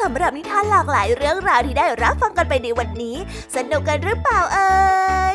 [0.00, 3.16] สำหรับนิทานหลากหลายเรื่องราวที่ได้รับฟังกันไปในวันนี้
[3.56, 4.70] สนุกกันหรือเปล่าเอ่
[5.32, 5.34] ย